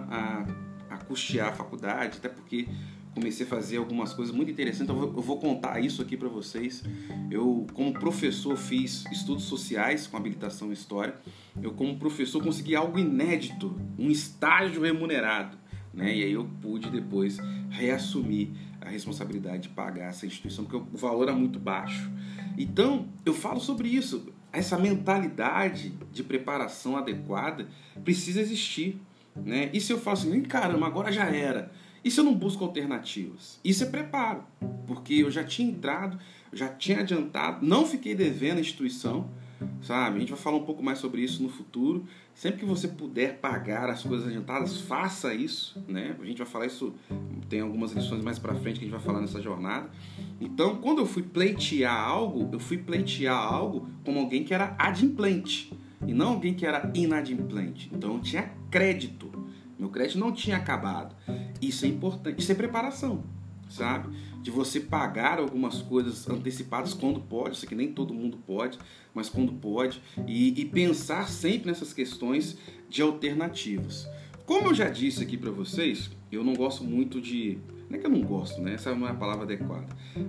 a, 0.89 0.95
a 0.95 0.97
custear 0.97 1.47
a 1.47 1.53
faculdade, 1.53 2.17
até 2.17 2.27
porque 2.27 2.67
comecei 3.15 3.45
a 3.45 3.49
fazer 3.49 3.77
algumas 3.77 4.13
coisas 4.13 4.35
muito 4.35 4.51
interessantes. 4.51 4.93
Então 4.93 5.01
eu 5.01 5.21
vou 5.21 5.39
contar 5.39 5.79
isso 5.79 6.01
aqui 6.01 6.17
para 6.17 6.27
vocês. 6.27 6.83
Eu, 7.31 7.65
como 7.73 7.93
professor, 7.93 8.57
fiz 8.57 9.05
estudos 9.09 9.45
sociais 9.45 10.05
com 10.05 10.17
habilitação 10.17 10.69
em 10.69 10.73
história. 10.73 11.15
Eu, 11.61 11.71
como 11.71 11.97
professor, 11.97 12.43
consegui 12.43 12.75
algo 12.75 12.99
inédito, 12.99 13.73
um 13.97 14.11
estágio 14.11 14.81
remunerado. 14.81 15.57
Né? 15.93 16.13
E 16.17 16.23
aí 16.25 16.33
eu 16.33 16.45
pude 16.61 16.89
depois 16.89 17.37
reassumir 17.69 18.49
a 18.81 18.89
responsabilidade 18.89 19.63
de 19.63 19.69
pagar 19.69 20.09
essa 20.09 20.25
instituição, 20.25 20.65
porque 20.65 20.77
o 20.77 20.97
valor 20.97 21.23
era 21.29 21.33
muito 21.33 21.57
baixo. 21.57 22.11
Então, 22.57 23.07
eu 23.25 23.33
falo 23.33 23.59
sobre 23.61 23.87
isso. 23.87 24.31
essa 24.51 24.77
mentalidade 24.77 25.93
de 26.11 26.23
preparação 26.23 26.95
adequada 26.95 27.67
precisa 28.03 28.41
existir. 28.41 29.01
Né? 29.35 29.69
E 29.73 29.81
se 29.81 29.91
eu 29.91 29.99
falo 29.99 30.17
assim, 30.17 30.41
caramba, 30.43 30.85
agora 30.85 31.11
já 31.11 31.25
era. 31.25 31.71
E 32.05 32.11
se 32.11 32.19
eu 32.19 32.23
não 32.23 32.35
busco 32.35 32.63
alternativas? 32.63 33.59
Isso 33.63 33.83
é 33.83 33.87
preparo, 33.87 34.43
porque 34.85 35.15
eu 35.15 35.31
já 35.31 35.43
tinha 35.43 35.67
entrado, 35.67 36.19
já 36.53 36.69
tinha 36.69 36.99
adiantado, 36.99 37.65
não 37.65 37.83
fiquei 37.83 38.13
devendo 38.13 38.59
a 38.59 38.61
instituição, 38.61 39.27
sabe? 39.81 40.17
A 40.17 40.19
gente 40.19 40.29
vai 40.29 40.37
falar 40.37 40.57
um 40.57 40.65
pouco 40.65 40.83
mais 40.83 40.99
sobre 40.99 41.23
isso 41.23 41.41
no 41.41 41.49
futuro. 41.49 42.05
Sempre 42.35 42.59
que 42.59 42.65
você 42.65 42.87
puder 42.87 43.39
pagar 43.39 43.89
as 43.89 44.03
coisas 44.03 44.27
adiantadas, 44.27 44.81
faça 44.81 45.33
isso, 45.33 45.83
né? 45.87 46.15
A 46.21 46.25
gente 46.25 46.37
vai 46.37 46.45
falar 46.45 46.67
isso, 46.67 46.93
tem 47.49 47.61
algumas 47.61 47.91
lições 47.91 48.23
mais 48.23 48.37
para 48.37 48.53
frente 48.53 48.77
que 48.77 48.85
a 48.85 48.87
gente 48.87 48.95
vai 48.95 49.03
falar 49.03 49.21
nessa 49.21 49.41
jornada. 49.41 49.89
Então, 50.39 50.75
quando 50.75 50.99
eu 50.99 51.07
fui 51.07 51.23
pleitear 51.23 52.07
algo, 52.07 52.47
eu 52.53 52.59
fui 52.59 52.77
pleitear 52.77 53.35
algo 53.35 53.89
como 54.03 54.19
alguém 54.19 54.43
que 54.43 54.53
era 54.53 54.75
adimplente 54.77 55.73
e 56.05 56.13
não 56.13 56.33
alguém 56.33 56.53
que 56.53 56.67
era 56.67 56.91
inadimplente. 56.93 57.89
Então, 57.91 58.13
eu 58.13 58.19
tinha 58.19 58.51
crédito. 58.69 59.33
Meu 59.77 59.89
crédito 59.89 60.17
não 60.17 60.31
tinha 60.31 60.57
acabado. 60.57 61.15
Isso 61.61 61.85
é 61.85 61.87
importante. 61.87 62.39
Isso 62.39 62.51
é 62.51 62.55
preparação, 62.55 63.23
sabe? 63.69 64.15
De 64.41 64.51
você 64.51 64.79
pagar 64.79 65.39
algumas 65.39 65.81
coisas 65.81 66.29
antecipadas 66.29 66.93
quando 66.93 67.19
pode. 67.19 67.57
Isso 67.57 67.67
que 67.67 67.75
nem 67.75 67.91
todo 67.91 68.13
mundo 68.13 68.37
pode, 68.45 68.77
mas 69.13 69.29
quando 69.29 69.53
pode. 69.53 70.01
E, 70.27 70.59
e 70.59 70.65
pensar 70.65 71.27
sempre 71.27 71.69
nessas 71.69 71.93
questões 71.93 72.57
de 72.89 73.01
alternativas. 73.01 74.07
Como 74.45 74.69
eu 74.69 74.73
já 74.73 74.89
disse 74.89 75.23
aqui 75.23 75.37
para 75.37 75.51
vocês, 75.51 76.11
eu 76.31 76.43
não 76.43 76.53
gosto 76.53 76.83
muito 76.83 77.19
de 77.19 77.57
não 77.89 77.97
é 77.97 77.99
que 77.99 78.05
eu 78.05 78.11
não 78.11 78.21
gosto, 78.21 78.61
né? 78.61 78.73
Essa 78.73 78.95
não 78.95 79.07
é 79.07 79.11
a 79.11 79.15
palavra 79.15 79.43
adequada. 79.43 79.87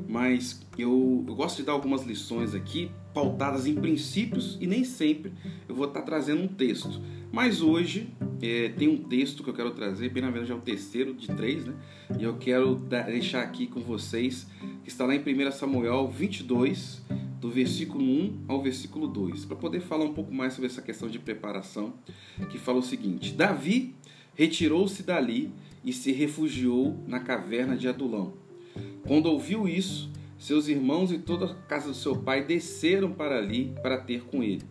Mas 0.09 0.66
eu, 0.79 1.25
eu 1.27 1.35
gosto 1.35 1.59
de 1.59 1.62
dar 1.64 1.73
algumas 1.73 2.05
lições 2.05 2.55
aqui 2.55 2.90
pautadas 3.14 3.66
em 3.66 3.75
princípios 3.75 4.59
e 4.61 4.66
nem 4.66 4.85
sempre 4.85 5.33
eu 5.69 5.75
vou 5.75 5.87
estar 5.87 6.03
trazendo 6.03 6.42
um 6.42 6.49
texto. 6.49 7.01
Mas 7.33 7.61
hoje 7.61 8.09
é, 8.42 8.69
tem 8.71 8.88
um 8.88 8.99
texto 8.99 9.42
que 9.42 9.51
eu 9.51 9.55
quero 9.55 9.71
trazer, 9.71 10.11
bem 10.11 10.23
na 10.23 10.31
verdade 10.31 10.53
é 10.53 10.55
o 10.55 10.61
terceiro 10.61 11.14
de 11.14 11.27
três, 11.29 11.64
né? 11.64 11.75
E 12.19 12.25
eu 12.25 12.37
quero 12.37 12.77
deixar 12.77 13.42
aqui 13.42 13.66
com 13.66 13.81
vocês, 13.81 14.47
que 14.85 14.88
está 14.88 15.05
lá 15.07 15.14
em 15.14 15.21
1 15.21 15.53
Samuel 15.53 16.09
22, 16.09 17.03
do 17.40 17.51
versículo 17.51 18.05
1 18.05 18.45
ao 18.49 18.62
versículo 18.62 19.07
2, 19.07 19.45
para 19.45 19.57
poder 19.57 19.81
falar 19.81 20.05
um 20.05 20.14
pouco 20.14 20.33
mais 20.33 20.55
sobre 20.55 20.71
essa 20.71 20.83
questão 20.83 21.09
de 21.09 21.19
preparação, 21.19 21.95
que 22.51 22.59
fala 22.59 22.79
o 22.79 22.83
seguinte: 22.83 23.33
Davi 23.33 23.95
retirou-se 24.37 25.03
dali 25.03 25.51
e 25.85 25.92
se 25.92 26.12
refugiou 26.12 26.96
na 27.07 27.18
caverna 27.18 27.77
de 27.77 27.88
Adulão. 27.88 28.35
Quando 29.07 29.27
ouviu 29.27 29.66
isso, 29.66 30.11
seus 30.38 30.68
irmãos 30.68 31.11
e 31.11 31.18
toda 31.18 31.46
a 31.46 31.55
casa 31.55 31.88
do 31.88 31.94
seu 31.94 32.16
pai 32.16 32.44
desceram 32.44 33.11
para 33.11 33.38
ali 33.38 33.72
para 33.83 33.99
ter 33.99 34.25
com 34.25 34.42
ele. 34.42 34.62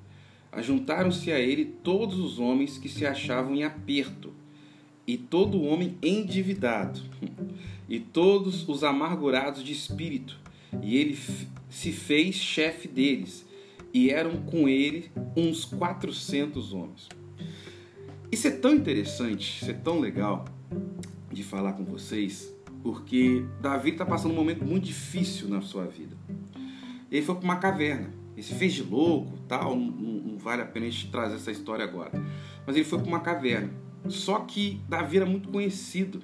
Ajuntaram-se 0.52 1.32
a 1.32 1.40
ele 1.40 1.66
todos 1.66 2.20
os 2.20 2.40
homens 2.40 2.78
que 2.78 2.88
se 2.88 3.06
achavam 3.06 3.56
em 3.56 3.64
aperto, 3.64 4.32
e 5.08 5.18
todo 5.18 5.62
homem 5.62 5.98
endividado, 6.02 7.00
e 7.90 8.00
todos 8.00 8.68
os 8.68 8.84
amargurados 8.84 9.64
de 9.64 9.72
espírito, 9.72 10.40
e 10.82 10.98
ele 10.98 11.18
se 11.70 11.92
fez 11.92 12.36
chefe 12.36 12.88
deles, 12.88 13.46
e 13.94 14.10
eram 14.10 14.42
com 14.44 14.68
ele 14.68 15.12
uns 15.36 15.66
quatrocentos 15.66 16.74
homens. 16.74 17.10
Isso 18.32 18.48
é 18.48 18.52
tão 18.52 18.74
interessante, 18.74 19.62
isso 19.62 19.72
é 19.72 19.74
tão 19.74 20.00
legal, 20.00 20.46
de 21.32 21.44
falar 21.44 21.74
com 21.74 21.84
vocês, 21.84 22.54
porque 22.82 23.46
Davi 23.62 23.92
está 23.92 24.06
passando 24.06 24.32
um 24.32 24.36
momento 24.36 24.64
muito 24.66 24.86
difícil 24.86 25.48
na 25.48 25.62
sua 25.62 25.86
vida. 25.86 26.16
Ele 27.12 27.22
foi 27.22 27.36
para 27.36 27.44
uma 27.44 27.58
caverna, 27.58 28.14
ele 28.34 28.44
se 28.44 28.56
fez 28.56 28.74
de 28.74 28.84
louco, 28.84 29.38
tal, 29.48 29.76
não, 29.76 29.92
não 29.92 30.38
vale 30.38 30.62
a 30.62 30.66
pena 30.66 30.86
a 30.86 30.90
gente 30.90 31.10
trazer 31.10 31.36
essa 31.36 31.52
história 31.52 31.86
agora. 31.86 32.12
Mas 32.66 32.76
ele 32.76 32.86
foi 32.86 33.00
para 33.00 33.08
uma 33.08 33.20
caverna. 33.20 33.72
Só 34.08 34.40
que 34.40 34.82
Davi 34.88 35.18
era 35.18 35.26
muito 35.26 35.50
conhecido. 35.50 36.22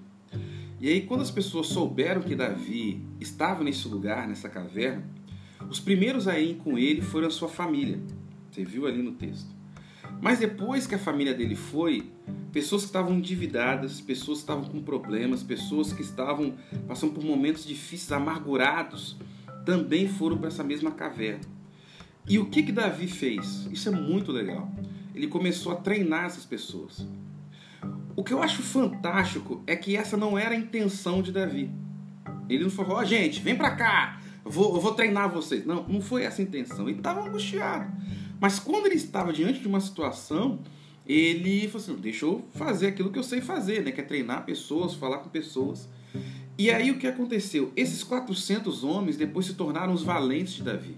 E 0.80 0.90
aí, 0.90 1.02
quando 1.02 1.22
as 1.22 1.32
pessoas 1.32 1.68
souberam 1.68 2.22
que 2.22 2.36
Davi 2.36 3.02
estava 3.20 3.64
nesse 3.64 3.88
lugar, 3.88 4.28
nessa 4.28 4.50
caverna, 4.50 5.04
os 5.70 5.80
primeiros 5.80 6.28
a 6.28 6.40
ir 6.40 6.56
com 6.56 6.78
ele 6.78 7.02
foram 7.02 7.28
a 7.28 7.32
sua 7.32 7.48
família. 7.48 8.00
Você 8.50 8.66
viu 8.66 8.88
ali 8.88 9.02
no 9.02 9.12
texto. 9.12 9.61
Mas 10.22 10.38
depois 10.38 10.86
que 10.86 10.94
a 10.94 11.00
família 11.00 11.34
dele 11.34 11.56
foi, 11.56 12.12
pessoas 12.52 12.84
que 12.84 12.90
estavam 12.90 13.16
endividadas, 13.16 14.00
pessoas 14.00 14.38
que 14.38 14.44
estavam 14.44 14.66
com 14.66 14.82
problemas, 14.82 15.42
pessoas 15.42 15.92
que 15.92 16.04
estavam 16.04 16.54
passando 16.88 17.14
por 17.14 17.24
momentos 17.24 17.66
difíceis, 17.66 18.12
amargurados, 18.12 19.18
também 19.66 20.08
foram 20.08 20.38
para 20.38 20.50
essa 20.50 20.64
mesma 20.64 20.92
caverna. 20.92 21.42
E 22.28 22.38
o 22.38 22.46
que 22.46 22.62
que 22.62 22.72
Davi 22.72 23.08
fez? 23.08 23.68
Isso 23.72 23.90
é 23.90 23.92
muito 23.92 24.32
legal. 24.32 24.72
Ele 25.16 25.28
começou 25.28 25.72
a 25.72 25.76
treinar 25.76 26.26
essas 26.26 26.46
pessoas. 26.46 27.08
O 28.16 28.24
que 28.24 28.34
eu 28.34 28.44
acho 28.44 28.62
fantástico 28.62 29.64
é 29.66 29.76
que 29.76 29.96
essa 29.96 30.16
não 30.16 30.38
era 30.38 30.54
a 30.54 30.58
intenção 30.58 31.22
de 31.22 31.32
Davi. 31.32 31.72
Ele 32.48 32.64
não 32.64 32.70
falou, 32.70 32.98
ó 32.98 33.00
oh, 33.02 33.06
gente, 33.06 33.42
vem 33.42 33.56
para 33.56 33.72
cá, 33.72 34.22
vou, 34.44 34.76
eu 34.76 34.82
vou 34.82 34.94
treinar 34.94 35.30
vocês. 35.30 35.66
Não, 35.66 35.84
não 35.88 36.02
foi 36.02 36.24
essa 36.24 36.42
a 36.42 36.44
intenção. 36.44 36.88
Ele 36.88 36.98
estava 36.98 37.28
angustiado. 37.28 37.92
Mas 38.42 38.58
quando 38.58 38.88
ele 38.88 38.96
estava 38.96 39.32
diante 39.32 39.60
de 39.60 39.68
uma 39.68 39.80
situação, 39.80 40.60
ele 41.06 41.68
falou 41.68 41.78
assim: 41.78 41.96
deixa 42.02 42.26
eu 42.26 42.44
fazer 42.56 42.88
aquilo 42.88 43.12
que 43.12 43.20
eu 43.20 43.24
sei 43.24 43.40
fazer, 43.40 43.84
né? 43.84 43.92
que 43.92 44.02
é 44.02 44.04
treinar 44.04 44.44
pessoas, 44.46 44.96
falar 44.96 45.20
com 45.20 45.30
pessoas. 45.30 45.88
E 46.58 46.72
aí 46.72 46.90
o 46.90 46.98
que 46.98 47.06
aconteceu? 47.06 47.72
Esses 47.76 48.04
400 48.04 48.84
homens 48.84 49.16
depois 49.16 49.46
se 49.46 49.54
tornaram 49.54 49.94
os 49.94 50.02
valentes 50.02 50.56
de 50.56 50.64
Davi. 50.64 50.98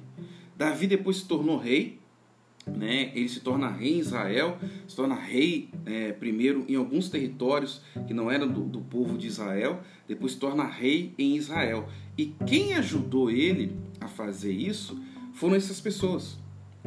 Davi 0.58 0.88
depois 0.88 1.17
se 1.17 1.25
tornou 1.25 1.58
rei, 1.58 1.99
né? 2.65 3.12
ele 3.13 3.27
se 3.27 3.41
torna 3.41 3.69
rei 3.69 3.95
em 3.95 3.99
Israel, 3.99 4.58
se 4.88 4.95
torna 4.95 5.15
rei 5.15 5.69
é, 5.86 6.13
primeiro 6.13 6.63
em 6.69 6.75
alguns 6.75 7.10
territórios 7.10 7.82
que 8.08 8.13
não 8.13 8.32
eram 8.32 8.47
do, 8.47 8.62
do 8.62 8.79
povo 8.79 9.17
de 9.17 9.27
Israel, 9.27 9.82
depois 10.08 10.32
se 10.32 10.39
torna 10.39 10.63
rei 10.63 11.13
em 11.17 11.36
Israel. 11.36 11.89
E 12.17 12.34
quem 12.47 12.73
ajudou 12.75 13.29
ele 13.29 13.75
a 13.99 14.08
fazer 14.08 14.53
isso 14.53 14.97
foram 15.34 15.56
essas 15.56 15.82
pessoas 15.82 16.38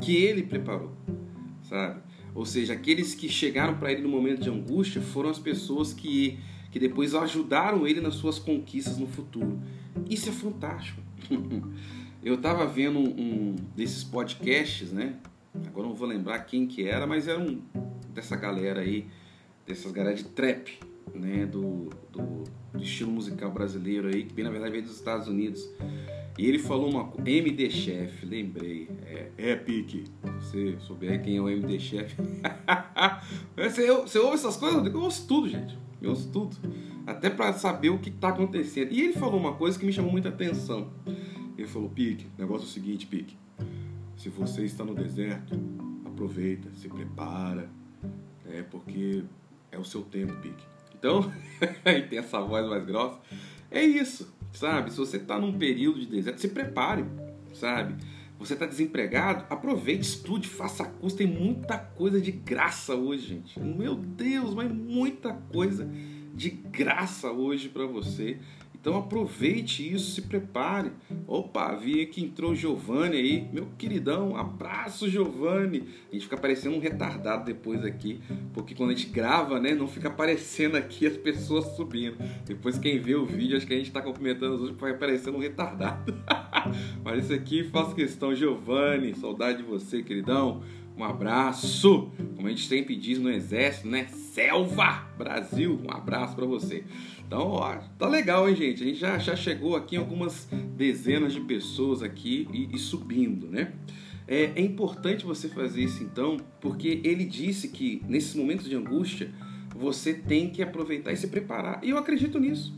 que 0.01 0.17
ele 0.17 0.43
preparou, 0.43 0.93
sabe? 1.63 2.01
Ou 2.35 2.45
seja, 2.45 2.75
aqueles 2.75 3.15
que 3.15 3.29
chegaram 3.29 3.79
para 3.79 3.91
ele 3.91 4.03
no 4.03 4.09
momento 4.09 4.43
de 4.43 4.51
angústia 4.51 5.01
foram 5.01 5.31
as 5.31 5.39
pessoas 5.39 5.95
que, 5.95 6.39
que 6.71 6.79
depois 6.79 7.15
ajudaram 7.15 7.87
ele 7.87 8.01
nas 8.01 8.15
suas 8.15 8.39
conquistas 8.39 8.99
no 8.99 9.07
futuro. 9.07 9.59
Isso 10.09 10.29
é 10.29 10.33
fantástico. 10.33 11.01
Eu 12.23 12.35
estava 12.35 12.67
vendo 12.67 12.99
um 12.99 13.55
desses 13.75 14.03
podcasts, 14.03 14.93
né? 14.93 15.17
Agora 15.67 15.87
não 15.87 15.95
vou 15.95 16.09
lembrar 16.09 16.41
quem 16.41 16.67
que 16.67 16.87
era, 16.87 17.07
mas 17.07 17.29
era 17.29 17.39
um 17.39 17.63
dessa 18.13 18.37
galera 18.37 18.81
aí, 18.81 19.07
dessas 19.67 19.93
galera 19.93 20.17
de 20.17 20.25
trap, 20.25 20.79
né? 21.15 21.47
Do, 21.47 21.91
do, 22.13 22.45
do 22.73 22.83
estilo 22.83 23.11
musical 23.11 23.51
brasileiro 23.51 24.09
aí, 24.09 24.25
que 24.25 24.35
bem 24.35 24.45
na 24.45 24.51
verdade 24.51 24.73
veio 24.73 24.85
dos 24.85 24.95
Estados 24.95 25.29
Unidos. 25.29 25.69
E 26.39 26.47
ele 26.47 26.59
falou 26.59 26.91
uma 26.91 27.13
MD 27.25 27.71
Chef, 27.71 28.27
lembrei. 28.27 28.89
É, 29.07 29.31
é 29.39 29.57
pique. 29.57 30.05
Se 30.41 30.75
você 30.75 30.77
souber 30.81 31.23
quem 31.23 31.37
é 31.37 31.41
o 31.41 31.49
MD 31.49 31.79
Chef. 31.79 32.15
você, 33.57 33.91
você 33.91 34.19
ouve 34.19 34.35
essas 34.35 34.57
coisas? 34.57 34.85
Eu 34.85 35.01
ouço 35.01 35.27
tudo, 35.27 35.49
gente. 35.49 35.79
Eu 36.01 36.11
ouço 36.11 36.29
tudo. 36.31 36.57
Até 37.07 37.31
para 37.31 37.55
saber 37.55 37.89
o 37.89 37.99
que 37.99 38.11
está 38.11 38.29
acontecendo. 38.29 38.93
E 38.93 39.01
ele 39.01 39.15
falou 39.15 39.41
uma 39.41 39.55
coisa 39.55 39.79
que 39.79 39.87
me 39.87 39.93
chamou 39.93 40.13
muita 40.13 40.29
atenção. 40.29 40.91
Ele 41.57 41.67
falou: 41.67 41.89
Pique, 41.89 42.27
negócio 42.37 42.67
é 42.67 42.69
o 42.69 42.71
seguinte, 42.71 43.07
Pique. 43.07 43.37
Se 44.17 44.29
você 44.29 44.65
está 44.65 44.85
no 44.85 44.95
deserto, 44.95 45.59
aproveita, 46.05 46.69
se 46.75 46.89
prepara. 46.89 47.71
É 48.45 48.63
porque 48.63 49.25
é 49.73 49.79
o 49.79 49.85
seu 49.85 50.03
tempo, 50.03 50.35
Pique. 50.37 50.65
Então, 50.99 51.33
e 51.87 52.03
tem 52.03 52.19
essa 52.19 52.41
voz 52.41 52.67
mais 52.67 52.85
grossa. 52.85 53.19
É 53.71 53.83
isso 53.83 54.37
sabe? 54.57 54.91
Se 54.91 54.97
você 54.97 55.19
está 55.19 55.39
num 55.39 55.57
período 55.57 56.01
de 56.01 56.07
deserto, 56.07 56.41
se 56.41 56.49
prepare, 56.49 57.05
sabe? 57.55 57.95
Você 58.39 58.55
está 58.55 58.67
desempregado, 58.67 59.45
aproveite, 59.49 60.03
estude, 60.03 60.49
faça 60.49 60.85
curso. 60.85 61.17
Tem 61.17 61.27
muita 61.27 61.79
coisa 61.79 62.21
de 62.21 62.33
graça 62.33 62.95
hoje, 62.95 63.29
gente. 63.29 63.59
Meu 63.61 63.95
Deus, 63.95 64.55
mas 64.55 64.71
muita 64.71 65.33
coisa 65.33 65.89
de 66.35 66.51
graça 66.51 67.31
hoje 67.31 67.69
para 67.69 67.87
você. 67.87 68.39
Então 68.87 68.99
aproveite 68.99 69.93
isso, 69.93 70.13
se 70.13 70.23
prepare. 70.23 70.93
Opa, 71.27 71.75
vi 71.75 72.07
que 72.07 72.23
entrou 72.23 72.55
Giovanni 72.55 73.17
aí, 73.17 73.49
meu 73.53 73.67
queridão, 73.77 74.37
abraço 74.37 75.11
Giovanni. 75.11 75.89
A 76.09 76.15
gente 76.15 76.23
fica 76.23 76.37
parecendo 76.37 76.77
um 76.77 76.79
retardado 76.79 77.45
depois 77.45 77.85
aqui, 77.85 78.21
porque 78.55 78.77
quando 78.77 78.91
a 78.91 78.95
gente 78.95 79.09
grava, 79.09 79.59
né, 79.59 79.75
não 79.75 79.89
fica 79.89 80.07
aparecendo 80.07 80.77
aqui 80.77 81.05
as 81.05 81.17
pessoas 81.17 81.75
subindo. 81.75 82.17
Depois 82.45 82.79
quem 82.79 83.01
vê 83.01 83.17
o 83.17 83.27
vídeo, 83.27 83.57
acho 83.57 83.67
que 83.67 83.75
a 83.75 83.77
gente 83.77 83.89
está 83.89 84.01
cumprimentando 84.01 84.55
os 84.55 84.61
outros, 84.61 84.79
vai 84.79 84.97
parecendo 84.97 85.37
um 85.37 85.41
retardado. 85.41 86.15
Mas 87.03 87.25
isso 87.25 87.35
aqui 87.35 87.65
faço 87.65 87.93
questão, 87.93 88.37
Giovanni, 88.37 89.17
saudade 89.17 89.59
de 89.59 89.65
você, 89.65 90.01
queridão. 90.01 90.63
Um 90.97 91.05
abraço, 91.05 92.11
como 92.35 92.47
a 92.47 92.51
gente 92.51 92.67
sempre 92.67 92.97
diz 92.97 93.19
no 93.19 93.29
exército, 93.29 93.87
né? 93.87 94.07
Selva 94.07 95.07
Brasil, 95.19 95.79
um 95.85 95.91
abraço 95.91 96.35
para 96.35 96.47
você. 96.47 96.85
Então, 97.27 97.49
ó, 97.49 97.77
tá 97.99 98.09
legal, 98.09 98.49
hein, 98.49 98.57
gente? 98.57 98.83
A 98.83 98.87
gente 98.87 98.99
já, 98.99 99.19
já 99.19 99.37
chegou 99.37 99.77
aqui 99.77 99.97
em 99.97 99.99
algumas 99.99 100.49
dezenas 100.75 101.35
de 101.35 101.41
pessoas 101.41 102.03
aqui 102.03 102.49
e, 102.53 102.75
e 102.75 102.79
subindo, 102.79 103.47
né? 103.47 103.73
É, 104.27 104.53
é 104.57 104.61
importante 104.61 105.25
você 105.25 105.49
fazer 105.49 105.83
isso 105.83 106.03
então, 106.03 106.39
porque 106.61 107.01
ele 107.05 107.25
disse 107.25 107.69
que 107.69 108.03
nesses 108.09 108.35
momentos 108.35 108.69
de 108.69 108.75
angústia 108.75 109.31
você 109.77 110.15
tem 110.15 110.49
que 110.49 110.63
aproveitar 110.63 111.13
e 111.13 111.17
se 111.17 111.29
preparar. 111.29 111.85
E 111.85 111.91
eu 111.91 111.99
acredito 111.99 112.41
nisso. 112.41 112.75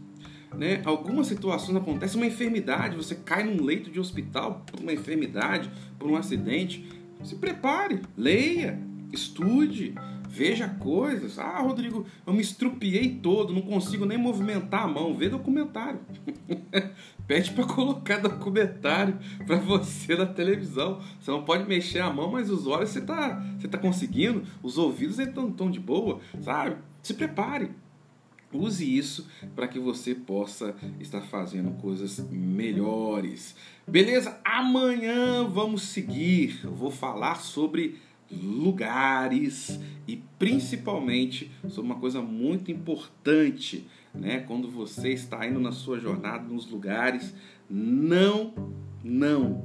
Né? 0.57 0.81
Algumas 0.85 1.27
situações 1.27 1.77
acontecem, 1.77 2.21
uma 2.21 2.27
enfermidade, 2.27 2.97
você 2.97 3.15
cai 3.15 3.45
num 3.45 3.63
leito 3.63 3.91
de 3.91 4.01
hospital 4.01 4.65
por 4.67 4.81
uma 4.81 4.93
enfermidade, 4.93 5.71
por 5.99 6.11
um 6.11 6.17
acidente. 6.17 6.85
Se 7.23 7.37
prepare, 7.37 8.01
leia, 8.17 8.79
estude, 9.13 9.95
veja 10.29 10.69
coisas. 10.69 11.39
Ah, 11.39 11.61
Rodrigo, 11.61 12.07
eu 12.27 12.33
me 12.33 12.41
estrupiei 12.41 13.17
todo, 13.17 13.53
não 13.53 13.63
consigo 13.63 14.05
nem 14.05 14.19
movimentar 14.19 14.85
a 14.85 14.89
mão. 14.89 15.15
Vê 15.15 15.29
documentário. 15.29 16.01
Pede 17.27 17.51
para 17.53 17.65
colocar 17.65 18.19
documentário 18.19 19.19
para 19.47 19.57
você 19.57 20.17
na 20.17 20.27
televisão. 20.27 21.01
Você 21.21 21.31
não 21.31 21.45
pode 21.45 21.69
mexer 21.69 22.01
a 22.01 22.13
mão, 22.13 22.31
mas 22.31 22.51
os 22.51 22.67
olhos 22.67 22.91
você 22.91 23.01
tá, 23.01 23.45
você 23.59 23.69
tá 23.69 23.77
conseguindo, 23.77 24.45
os 24.63 24.79
ouvidos 24.79 25.19
estão 25.19 25.51
tão 25.51 25.71
de 25.71 25.81
boa, 25.81 26.21
sabe? 26.41 26.77
Se 27.03 27.15
prepare. 27.15 27.71
Use 28.51 28.97
isso 28.97 29.29
para 29.55 29.69
que 29.69 29.79
você 29.79 30.15
possa 30.15 30.75
estar 30.99 31.21
fazendo 31.21 31.71
coisas 31.73 32.19
melhores. 32.31 33.55
Beleza? 33.89 34.39
Amanhã 34.45 35.45
vamos 35.45 35.81
seguir. 35.81 36.61
Eu 36.63 36.75
vou 36.75 36.91
falar 36.91 37.37
sobre 37.37 37.97
lugares 38.31 39.81
e 40.07 40.17
principalmente 40.39 41.51
sobre 41.69 41.91
uma 41.91 41.99
coisa 41.99 42.21
muito 42.21 42.71
importante, 42.71 43.87
né? 44.15 44.41
Quando 44.41 44.71
você 44.71 45.09
está 45.15 45.47
indo 45.47 45.59
na 45.59 45.73
sua 45.73 45.99
jornada 45.99 46.45
nos 46.45 46.71
lugares, 46.71 47.35
não, 47.69 48.53
não 49.03 49.65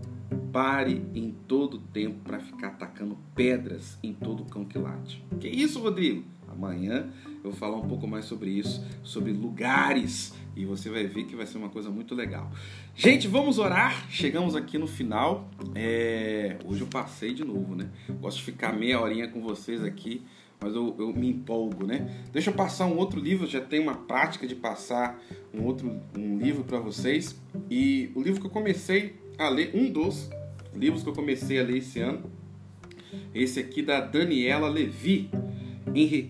pare 0.54 1.06
em 1.14 1.36
todo 1.46 1.80
tempo 1.80 2.20
para 2.24 2.40
ficar 2.40 2.68
atacando 2.68 3.18
pedras 3.36 4.00
em 4.02 4.14
todo 4.14 4.46
cão 4.46 4.64
que 4.64 4.78
late. 4.78 5.22
Que 5.42 5.50
isso, 5.50 5.82
Rodrigo? 5.82 6.24
Amanhã 6.48 7.10
eu 7.44 7.52
vou 7.52 7.54
falar 7.54 7.76
um 7.76 7.88
pouco 7.90 8.08
mais 8.08 8.24
sobre 8.24 8.52
isso, 8.52 8.86
sobre 9.04 9.34
lugares, 9.34 10.34
e 10.56 10.66
você 10.66 10.90
vai 10.90 11.06
ver 11.06 11.26
que 11.26 11.36
vai 11.36 11.46
ser 11.46 11.58
uma 11.58 11.70
coisa 11.70 11.90
muito 11.90 12.14
legal. 12.14 12.52
Gente, 12.96 13.28
vamos 13.28 13.58
orar. 13.58 14.08
Chegamos 14.10 14.56
aqui 14.56 14.78
no 14.78 14.88
final. 14.88 15.50
É... 15.74 16.58
Hoje 16.66 16.82
eu 16.82 16.88
passei 16.88 17.34
de 17.34 17.44
novo, 17.44 17.76
né? 17.76 17.90
Gosto 18.22 18.38
de 18.38 18.44
ficar 18.44 18.74
meia 18.74 19.00
horinha 19.00 19.28
com 19.28 19.42
vocês 19.42 19.84
aqui, 19.84 20.22
mas 20.62 20.76
eu, 20.76 20.96
eu 21.00 21.14
me 21.14 21.30
empolgo, 21.30 21.86
né? 21.86 22.26
Deixa 22.32 22.50
eu 22.50 22.54
passar 22.54 22.86
um 22.86 22.98
outro 22.98 23.20
livro. 23.20 23.46
Eu 23.46 23.50
já 23.50 23.62
tenho 23.62 23.84
uma 23.84 23.96
prática 23.96 24.46
de 24.46 24.56
passar 24.56 25.20
um 25.54 25.64
outro 25.64 26.00
um 26.18 26.38
livro 26.38 26.64
para 26.64 26.80
vocês. 26.80 27.36
E 27.70 28.12
o 28.16 28.22
livro 28.22 28.40
que 28.40 28.48
eu 28.48 28.52
comecei 28.52 29.16
a 29.38 29.50
ler, 29.50 29.72
um 29.74 29.92
dos 29.92 30.30
livros 30.76 31.04
que 31.04 31.10
eu 31.10 31.14
comecei 31.14 31.60
a 31.60 31.64
ler 31.64 31.78
esse 31.78 32.00
ano, 32.00 32.32
esse 33.34 33.60
aqui 33.60 33.82
da 33.82 34.00
Daniela 34.00 34.70
Levi 34.70 35.30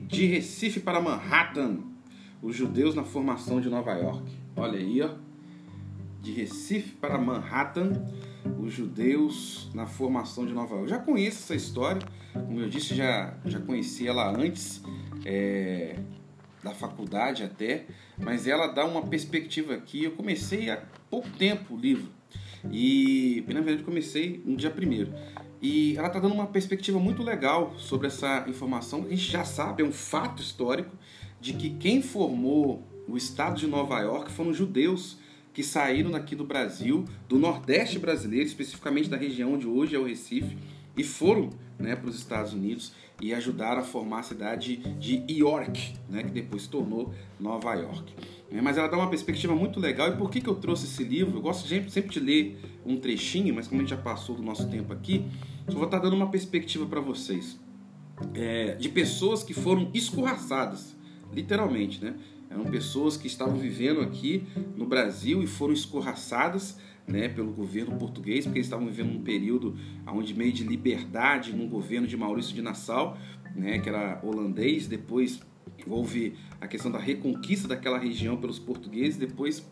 de 0.07 0.25
Recife 0.25 0.79
para 0.79 0.99
Manhattan, 0.99 1.92
os 2.43 2.55
judeus 2.55 2.93
na 2.93 3.03
formação 3.03 3.61
de 3.61 3.69
Nova 3.69 3.93
York. 3.93 4.29
Olha 4.55 4.77
aí, 4.77 5.01
ó. 5.01 5.11
De 6.21 6.31
Recife 6.31 6.91
para 6.95 7.17
Manhattan, 7.17 8.05
os 8.59 8.73
judeus 8.73 9.71
na 9.73 9.87
formação 9.87 10.45
de 10.45 10.53
Nova 10.53 10.75
York. 10.75 10.89
Já 10.89 10.99
conheço 10.99 11.39
essa 11.39 11.55
história, 11.55 12.01
como 12.33 12.59
eu 12.59 12.69
disse, 12.69 12.93
já, 12.93 13.37
já 13.45 13.59
conheci 13.59 14.07
ela 14.07 14.29
antes 14.29 14.83
é, 15.25 15.97
da 16.61 16.71
faculdade 16.71 17.43
até, 17.43 17.85
mas 18.17 18.45
ela 18.45 18.67
dá 18.67 18.85
uma 18.85 19.01
perspectiva 19.03 19.73
aqui. 19.73 20.03
Eu 20.03 20.11
comecei 20.11 20.69
há 20.69 20.83
pouco 21.09 21.29
tempo 21.29 21.75
o 21.75 21.77
livro 21.77 22.09
e, 22.71 23.43
na 23.47 23.61
verdade, 23.61 23.83
comecei 23.83 24.41
no 24.45 24.55
dia 24.55 24.69
primeiro. 24.69 25.13
E 25.61 25.95
ela 25.97 26.07
está 26.07 26.19
dando 26.19 26.33
uma 26.33 26.47
perspectiva 26.47 26.99
muito 26.99 27.23
legal 27.23 27.73
sobre 27.77 28.07
essa 28.07 28.45
informação 28.49 29.05
a 29.05 29.09
gente 29.09 29.31
já 29.31 29.45
sabe, 29.45 29.81
é 29.81 29.85
um 29.85 29.93
fato 29.93 30.41
histórico, 30.41 30.93
de 31.43 31.51
que 31.51 31.71
quem 31.71 32.01
formou 32.01 32.81
o 33.05 33.17
estado 33.17 33.59
de 33.59 33.67
Nova 33.67 33.99
York 33.99 34.31
foram 34.31 34.53
judeus 34.53 35.17
que 35.53 35.61
saíram 35.61 36.09
daqui 36.09 36.37
do 36.37 36.45
Brasil, 36.45 37.03
do 37.27 37.37
Nordeste 37.37 37.99
brasileiro, 37.99 38.47
especificamente 38.47 39.09
da 39.09 39.17
região 39.17 39.53
onde 39.53 39.67
hoje 39.67 39.93
é 39.93 39.99
o 39.99 40.05
Recife, 40.05 40.57
e 40.95 41.03
foram 41.03 41.49
né, 41.77 41.97
para 41.97 42.09
os 42.09 42.15
Estados 42.15 42.53
Unidos 42.53 42.93
e 43.21 43.33
ajudaram 43.33 43.81
a 43.81 43.83
formar 43.83 44.19
a 44.19 44.23
cidade 44.23 44.77
de 44.77 45.21
York, 45.29 45.95
né, 46.09 46.23
que 46.23 46.31
depois 46.31 46.63
se 46.63 46.69
tornou 46.69 47.13
Nova 47.37 47.73
York. 47.73 48.13
É, 48.49 48.61
mas 48.61 48.77
ela 48.77 48.87
dá 48.87 48.95
uma 48.95 49.09
perspectiva 49.09 49.53
muito 49.53 49.81
legal. 49.81 50.07
E 50.07 50.15
por 50.15 50.29
que, 50.29 50.39
que 50.39 50.47
eu 50.47 50.55
trouxe 50.55 50.85
esse 50.85 51.03
livro? 51.03 51.37
Eu 51.37 51.41
gosto 51.41 51.67
sempre 51.67 52.09
de 52.09 52.19
ler 52.21 52.57
um 52.85 52.95
trechinho, 52.95 53.53
mas 53.53 53.67
como 53.67 53.81
a 53.81 53.83
gente 53.83 53.89
já 53.89 54.01
passou 54.01 54.35
do 54.35 54.41
nosso 54.41 54.69
tempo 54.69 54.93
aqui, 54.93 55.25
só 55.67 55.73
vou 55.73 55.85
estar 55.85 55.99
dando 55.99 56.15
uma 56.15 56.29
perspectiva 56.29 56.85
para 56.85 57.01
vocês 57.01 57.59
é, 58.33 58.75
de 58.75 58.89
pessoas 58.89 59.43
que 59.43 59.53
foram 59.53 59.89
escorraçadas, 59.93 60.92
literalmente, 61.33 62.03
né? 62.03 62.15
Eram 62.49 62.65
pessoas 62.65 63.17
que 63.17 63.25
estavam 63.25 63.55
vivendo 63.55 64.01
aqui 64.01 64.43
no 64.77 64.85
Brasil 64.85 65.41
e 65.41 65.47
foram 65.47 65.73
escorraçadas 65.73 66.77
né, 67.07 67.27
pelo 67.27 67.51
governo 67.51 67.97
português, 67.97 68.45
porque 68.45 68.59
eles 68.59 68.67
estavam 68.67 68.85
vivendo 68.85 69.11
um 69.11 69.21
período 69.21 69.75
onde 70.07 70.33
meio 70.33 70.53
de 70.53 70.63
liberdade 70.63 71.51
no 71.51 71.67
governo 71.67 72.07
de 72.07 72.15
Maurício 72.15 72.53
de 72.53 72.61
Nassau, 72.61 73.17
né, 73.55 73.79
que 73.79 73.89
era 73.89 74.21
holandês, 74.23 74.87
depois 74.87 75.41
houve 75.87 76.35
a 76.61 76.67
questão 76.67 76.91
da 76.91 76.99
reconquista 76.99 77.67
daquela 77.67 77.97
região 77.97 78.37
pelos 78.37 78.59
portugueses, 78.59 79.17
depois 79.17 79.65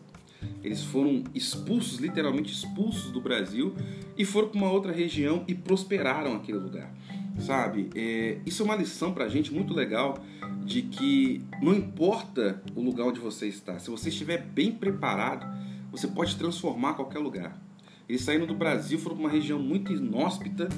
eles 0.62 0.82
foram 0.82 1.22
expulsos, 1.34 1.98
literalmente 1.98 2.52
expulsos 2.52 3.12
do 3.12 3.20
Brasil 3.20 3.74
e 4.18 4.24
foram 4.24 4.48
para 4.48 4.58
uma 4.58 4.70
outra 4.70 4.92
região 4.92 5.44
e 5.46 5.54
prosperaram 5.54 6.34
aquele 6.34 6.58
lugar. 6.58 6.92
Sabe? 7.40 7.90
É, 7.94 8.38
isso 8.44 8.62
é 8.62 8.64
uma 8.64 8.76
lição 8.76 9.12
para 9.12 9.24
a 9.24 9.28
gente 9.28 9.52
muito 9.52 9.74
legal 9.74 10.22
de 10.64 10.82
que 10.82 11.42
não 11.60 11.74
importa 11.74 12.62
o 12.74 12.80
lugar 12.80 13.06
onde 13.06 13.18
você 13.18 13.48
está, 13.48 13.78
se 13.78 13.90
você 13.90 14.10
estiver 14.10 14.38
bem 14.38 14.72
preparado, 14.72 15.46
você 15.90 16.06
pode 16.06 16.36
transformar 16.36 16.94
qualquer 16.94 17.18
lugar. 17.18 17.60
Eles 18.08 18.22
saíram 18.22 18.46
do 18.46 18.54
Brasil, 18.54 18.98
foram 18.98 19.16
para 19.16 19.26
uma 19.26 19.32
região 19.32 19.58
muito 19.58 19.92
inóspita 19.92 20.68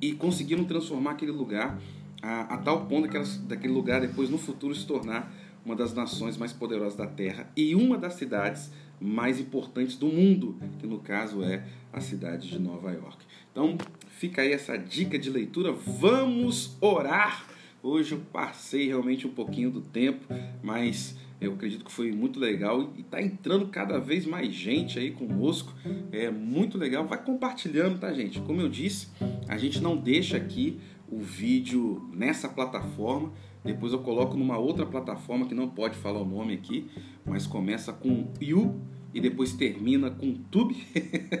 e 0.00 0.12
conseguiram 0.12 0.64
transformar 0.64 1.12
aquele 1.12 1.32
lugar 1.32 1.78
a, 2.22 2.54
a 2.54 2.58
tal 2.58 2.86
ponto 2.86 3.08
que 3.08 3.18
daquele 3.46 3.72
lugar 3.72 4.00
depois 4.00 4.28
no 4.28 4.38
futuro 4.38 4.74
se 4.74 4.86
tornar 4.86 5.32
uma 5.64 5.76
das 5.76 5.92
nações 5.94 6.36
mais 6.36 6.52
poderosas 6.52 6.96
da 6.96 7.06
Terra 7.06 7.50
e 7.56 7.74
uma 7.74 7.98
das 7.98 8.14
cidades 8.14 8.70
mais 9.00 9.40
importantes 9.40 9.96
do 9.96 10.06
mundo, 10.06 10.58
que 10.78 10.86
no 10.86 10.98
caso 10.98 11.42
é 11.42 11.64
a 11.92 12.00
cidade 12.00 12.48
de 12.48 12.58
Nova 12.58 12.92
York. 12.92 13.24
Então, 13.50 13.76
fica 14.20 14.42
aí 14.42 14.52
essa 14.52 14.76
dica 14.76 15.18
de 15.18 15.30
leitura. 15.30 15.72
Vamos 15.72 16.76
orar. 16.78 17.46
Hoje 17.82 18.12
eu 18.12 18.20
passei 18.30 18.86
realmente 18.86 19.26
um 19.26 19.30
pouquinho 19.30 19.70
do 19.70 19.80
tempo, 19.80 20.26
mas 20.62 21.16
eu 21.40 21.54
acredito 21.54 21.86
que 21.86 21.90
foi 21.90 22.12
muito 22.12 22.38
legal 22.38 22.92
e 22.98 23.00
está 23.00 23.22
entrando 23.22 23.68
cada 23.68 23.98
vez 23.98 24.26
mais 24.26 24.52
gente 24.52 24.98
aí 24.98 25.10
conosco. 25.10 25.72
É 26.12 26.30
muito 26.30 26.76
legal. 26.76 27.06
Vai 27.06 27.24
compartilhando, 27.24 27.98
tá, 27.98 28.12
gente? 28.12 28.38
Como 28.40 28.60
eu 28.60 28.68
disse, 28.68 29.08
a 29.48 29.56
gente 29.56 29.80
não 29.80 29.96
deixa 29.96 30.36
aqui 30.36 30.78
o 31.10 31.18
vídeo 31.18 32.06
nessa 32.12 32.46
plataforma. 32.46 33.32
Depois 33.64 33.94
eu 33.94 34.00
coloco 34.00 34.36
numa 34.36 34.58
outra 34.58 34.84
plataforma 34.84 35.46
que 35.46 35.54
não 35.54 35.70
pode 35.70 35.96
falar 35.96 36.20
o 36.20 36.26
nome 36.26 36.52
aqui, 36.52 36.90
mas 37.24 37.46
começa 37.46 37.90
com 37.90 38.30
You 38.38 38.78
e 39.12 39.20
depois 39.20 39.52
termina 39.52 40.10
com 40.10 40.34
Tube. 40.34 40.76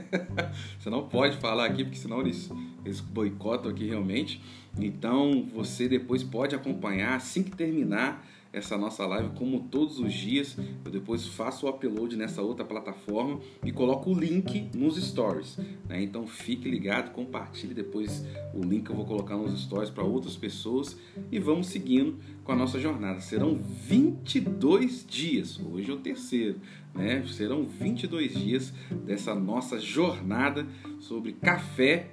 você 0.78 0.90
não 0.90 1.08
pode 1.08 1.36
falar 1.38 1.66
aqui, 1.66 1.84
porque 1.84 1.98
senão 1.98 2.20
eles, 2.20 2.50
eles 2.84 3.00
boicotam 3.00 3.70
aqui 3.70 3.86
realmente. 3.86 4.42
Então 4.78 5.48
você 5.54 5.88
depois 5.88 6.22
pode 6.22 6.54
acompanhar 6.54 7.14
assim 7.14 7.42
que 7.42 7.50
terminar 7.52 8.26
essa 8.52 8.76
nossa 8.76 9.06
live, 9.06 9.30
como 9.36 9.60
todos 9.60 9.98
os 9.98 10.12
dias. 10.12 10.56
Eu 10.84 10.90
depois 10.90 11.26
faço 11.26 11.66
o 11.66 11.70
upload 11.70 12.16
nessa 12.16 12.42
outra 12.42 12.64
plataforma 12.64 13.40
e 13.64 13.70
coloco 13.70 14.10
o 14.10 14.18
link 14.18 14.70
nos 14.74 14.96
stories. 14.96 15.58
Né? 15.88 16.02
Então 16.02 16.26
fique 16.26 16.68
ligado, 16.68 17.12
compartilhe 17.12 17.74
depois 17.74 18.24
o 18.54 18.62
link 18.62 18.84
que 18.84 18.90
eu 18.90 18.96
vou 18.96 19.04
colocar 19.04 19.36
nos 19.36 19.60
stories 19.62 19.90
para 19.90 20.04
outras 20.04 20.36
pessoas 20.36 20.96
e 21.30 21.38
vamos 21.38 21.68
seguindo 21.68 22.18
com 22.44 22.52
a 22.52 22.56
nossa 22.56 22.80
jornada. 22.80 23.20
Serão 23.20 23.56
22 23.56 25.06
dias, 25.06 25.60
hoje 25.60 25.90
é 25.90 25.94
o 25.94 25.98
terceiro, 25.98 26.60
né? 26.94 27.24
Serão 27.26 27.64
22 27.64 28.34
dias 28.34 28.72
dessa 29.04 29.34
nossa 29.34 29.78
jornada 29.78 30.66
sobre 30.98 31.32
café, 31.32 32.10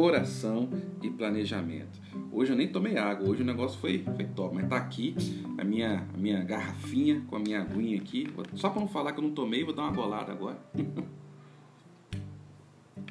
oração 0.00 0.68
e 1.02 1.10
planejamento. 1.10 2.00
Hoje 2.30 2.52
eu 2.52 2.56
nem 2.56 2.68
tomei 2.68 2.96
água, 2.96 3.28
hoje 3.28 3.42
o 3.42 3.44
negócio 3.44 3.78
foi, 3.80 4.04
foi 4.14 4.24
top, 4.26 4.54
mas 4.54 4.68
tá 4.68 4.76
aqui 4.76 5.14
a 5.56 5.64
minha, 5.64 6.06
a 6.14 6.16
minha 6.16 6.42
garrafinha 6.42 7.22
com 7.26 7.36
a 7.36 7.38
minha 7.38 7.60
aguinha 7.60 7.98
aqui. 7.98 8.28
Só 8.54 8.70
para 8.70 8.80
não 8.80 8.88
falar 8.88 9.12
que 9.12 9.18
eu 9.18 9.24
não 9.24 9.32
tomei, 9.32 9.64
vou 9.64 9.74
dar 9.74 9.82
uma 9.82 9.92
golada 9.92 10.30
agora. 10.30 10.58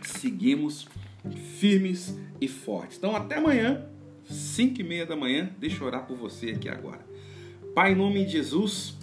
Seguimos 0.02 0.88
firmes 1.60 2.18
e 2.40 2.48
fortes. 2.48 2.98
Então 2.98 3.16
até 3.16 3.36
amanhã, 3.36 3.86
5 4.24 4.80
e 4.80 4.84
meia 4.84 5.06
da 5.06 5.16
manhã, 5.16 5.52
deixa 5.60 5.84
eu 5.84 5.88
orar 5.88 6.08
por 6.08 6.16
você 6.16 6.52
aqui 6.52 6.70
agora. 6.70 7.06
Pai, 7.76 7.92
em 7.92 7.96
nome 7.96 8.24
de 8.24 8.32
Jesus, 8.32 8.98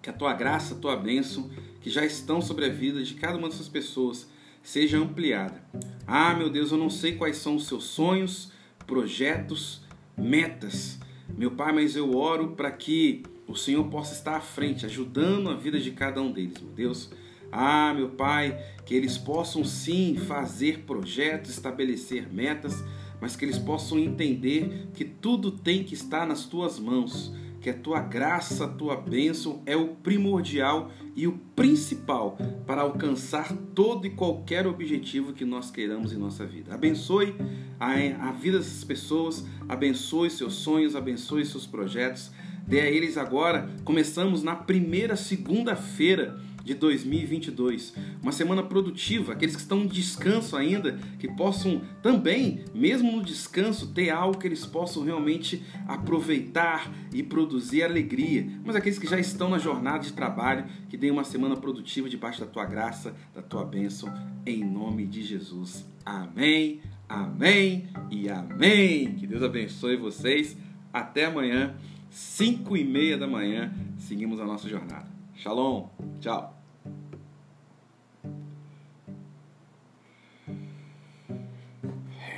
que 0.00 0.08
a 0.08 0.12
tua 0.12 0.32
graça, 0.32 0.74
a 0.74 0.78
tua 0.78 0.96
bênção, 0.96 1.50
que 1.80 1.90
já 1.90 2.04
estão 2.04 2.40
sobre 2.40 2.64
a 2.64 2.68
vida 2.68 3.02
de 3.02 3.14
cada 3.14 3.36
uma 3.36 3.48
dessas 3.48 3.68
pessoas, 3.68 4.28
seja 4.62 4.98
ampliada 4.98 5.62
Ah, 6.06 6.34
meu 6.34 6.50
Deus, 6.50 6.72
eu 6.72 6.78
não 6.78 6.90
sei 6.90 7.16
quais 7.16 7.36
são 7.36 7.56
os 7.56 7.66
seus 7.66 7.84
sonhos, 7.84 8.52
projetos, 8.86 9.82
metas. 10.16 10.98
Meu 11.36 11.52
Pai, 11.52 11.72
mas 11.72 11.96
eu 11.96 12.16
oro 12.16 12.48
para 12.52 12.70
que 12.70 13.22
o 13.46 13.54
Senhor 13.54 13.84
possa 13.84 14.14
estar 14.14 14.36
à 14.36 14.40
frente, 14.40 14.86
ajudando 14.86 15.50
a 15.50 15.54
vida 15.54 15.78
de 15.78 15.90
cada 15.90 16.20
um 16.20 16.32
deles, 16.32 16.60
meu 16.60 16.72
Deus. 16.72 17.10
Ah, 17.52 17.92
meu 17.94 18.10
Pai, 18.10 18.56
que 18.84 18.94
eles 18.94 19.18
possam 19.18 19.64
sim 19.64 20.16
fazer 20.16 20.80
projetos, 20.80 21.50
estabelecer 21.50 22.32
metas, 22.32 22.84
mas 23.20 23.36
que 23.36 23.44
eles 23.44 23.58
possam 23.58 23.98
entender 23.98 24.88
que 24.94 25.04
tudo 25.04 25.50
tem 25.50 25.82
que 25.82 25.94
estar 25.94 26.26
nas 26.26 26.44
tuas 26.44 26.78
mãos, 26.78 27.32
que 27.60 27.70
a 27.70 27.74
tua 27.74 28.00
graça, 28.00 28.64
a 28.64 28.68
tua 28.68 28.96
bênção 28.96 29.62
é 29.66 29.76
o 29.76 29.88
primordial 29.88 30.90
e 31.14 31.26
o 31.26 31.32
principal 31.54 32.38
para 32.66 32.82
alcançar 32.82 33.52
todo 33.74 34.06
e 34.06 34.10
qualquer 34.10 34.66
objetivo 34.66 35.32
que 35.32 35.44
nós 35.44 35.70
queiramos 35.70 36.12
em 36.12 36.16
nossa 36.16 36.46
vida. 36.46 36.74
Abençoe 36.74 37.34
a, 37.78 38.28
a 38.28 38.32
vida 38.32 38.58
dessas 38.58 38.84
pessoas, 38.84 39.44
abençoe 39.68 40.30
seus 40.30 40.54
sonhos, 40.54 40.96
abençoe 40.96 41.44
seus 41.44 41.66
projetos. 41.66 42.30
Dê 42.66 42.80
a 42.80 42.90
eles 42.90 43.18
agora. 43.18 43.68
Começamos 43.84 44.42
na 44.42 44.54
primeira 44.54 45.16
segunda-feira 45.16 46.40
de 46.64 46.74
2022. 46.74 47.94
Uma 48.22 48.32
semana 48.32 48.62
produtiva, 48.62 49.32
aqueles 49.32 49.54
que 49.54 49.62
estão 49.62 49.80
em 49.80 49.86
descanso 49.86 50.56
ainda, 50.56 50.98
que 51.18 51.28
possam 51.28 51.82
também, 52.02 52.64
mesmo 52.74 53.12
no 53.12 53.22
descanso, 53.22 53.88
ter 53.88 54.10
algo 54.10 54.38
que 54.38 54.46
eles 54.46 54.64
possam 54.66 55.02
realmente 55.02 55.62
aproveitar 55.86 56.92
e 57.12 57.22
produzir 57.22 57.82
alegria. 57.82 58.46
Mas 58.64 58.76
aqueles 58.76 58.98
que 58.98 59.06
já 59.06 59.18
estão 59.18 59.48
na 59.48 59.58
jornada 59.58 60.00
de 60.00 60.12
trabalho, 60.12 60.66
que 60.88 60.98
tenham 60.98 61.16
uma 61.16 61.24
semana 61.24 61.56
produtiva 61.56 62.08
debaixo 62.08 62.40
da 62.40 62.46
tua 62.46 62.64
graça, 62.64 63.14
da 63.34 63.42
tua 63.42 63.64
bênção, 63.64 64.12
em 64.46 64.64
nome 64.64 65.06
de 65.06 65.22
Jesus. 65.22 65.84
Amém, 66.04 66.80
amém 67.08 67.88
e 68.10 68.28
amém. 68.28 69.14
Que 69.14 69.26
Deus 69.26 69.42
abençoe 69.42 69.96
vocês. 69.96 70.56
Até 70.92 71.26
amanhã, 71.26 71.74
5 72.10 72.76
e 72.76 72.84
meia 72.84 73.16
da 73.16 73.26
manhã, 73.26 73.72
seguimos 73.98 74.40
a 74.40 74.44
nossa 74.44 74.68
jornada. 74.68 75.09
Shalom. 75.40 75.88
Tchau. 76.20 76.54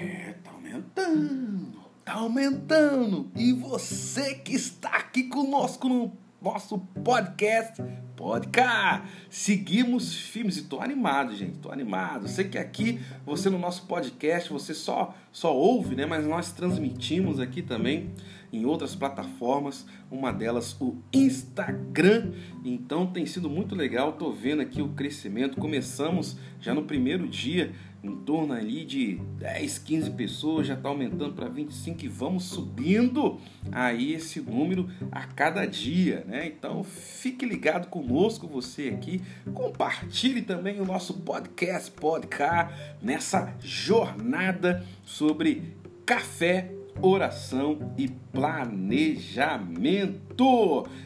É, 0.00 0.34
tá 0.44 0.53
aumentando. 0.53 1.80
Tá 2.05 2.12
aumentando. 2.12 3.28
E 3.34 3.53
você 3.55 4.36
que 4.36 4.55
está 4.55 4.90
aqui 4.90 5.24
conosco 5.24 5.88
no 5.88 6.12
nosso 6.40 6.78
podcast, 7.03 7.82
podcast. 8.14 9.09
Seguimos 9.28 10.14
filmes 10.14 10.59
e 10.59 10.62
tô 10.62 10.80
animado, 10.80 11.34
gente. 11.34 11.59
Tô 11.59 11.72
animado. 11.72 12.28
Sei 12.28 12.44
que 12.48 12.57
aqui 12.57 13.00
você 13.26 13.50
no 13.50 13.59
nosso 13.59 13.84
podcast, 13.86 14.48
você 14.53 14.72
só 14.72 15.12
só 15.32 15.53
ouve, 15.53 15.96
né, 15.96 16.07
mas 16.07 16.24
nós 16.24 16.53
transmitimos 16.53 17.40
aqui 17.40 17.62
também 17.62 18.12
em 18.53 18.66
outras 18.66 18.94
plataformas, 18.94 19.86
uma 20.11 20.30
delas 20.30 20.76
o 20.78 20.96
Instagram. 21.12 22.32
Então 22.64 23.07
tem 23.07 23.24
sido 23.24 23.48
muito 23.48 23.74
legal, 23.74 24.12
tô 24.12 24.30
vendo 24.30 24.61
aqui 24.61 24.82
o 24.82 24.90
crescimento. 24.90 25.59
Começamos 25.59 26.36
já 26.61 26.74
no 26.74 26.82
primeiro 26.82 27.26
dia, 27.26 27.72
em 28.05 28.14
torno 28.16 28.53
ali 28.53 28.84
de 28.84 29.14
10, 29.38 29.78
15 29.78 30.11
pessoas, 30.11 30.66
já 30.66 30.74
está 30.74 30.88
aumentando 30.88 31.32
para 31.34 31.48
25 31.48 32.05
e 32.05 32.09
vamos 32.09 32.44
subindo 32.44 33.38
aí 33.70 34.12
esse 34.12 34.40
número 34.40 34.88
a 35.11 35.22
cada 35.22 35.64
dia, 35.64 36.24
né? 36.26 36.46
Então 36.46 36.82
fique 36.82 37.46
ligado 37.46 37.88
conosco, 37.88 38.46
você 38.46 38.88
aqui, 38.88 39.22
compartilhe 39.55 40.42
também 40.42 40.80
o 40.80 40.84
nosso 40.84 41.14
podcast, 41.14 41.90
podcast, 41.92 42.74
nessa 43.00 43.55
jornada 43.61 44.84
sobre 45.05 45.76
café 46.05 46.82
oração 47.01 47.93
e 47.97 48.09
planejamento. 48.32 50.22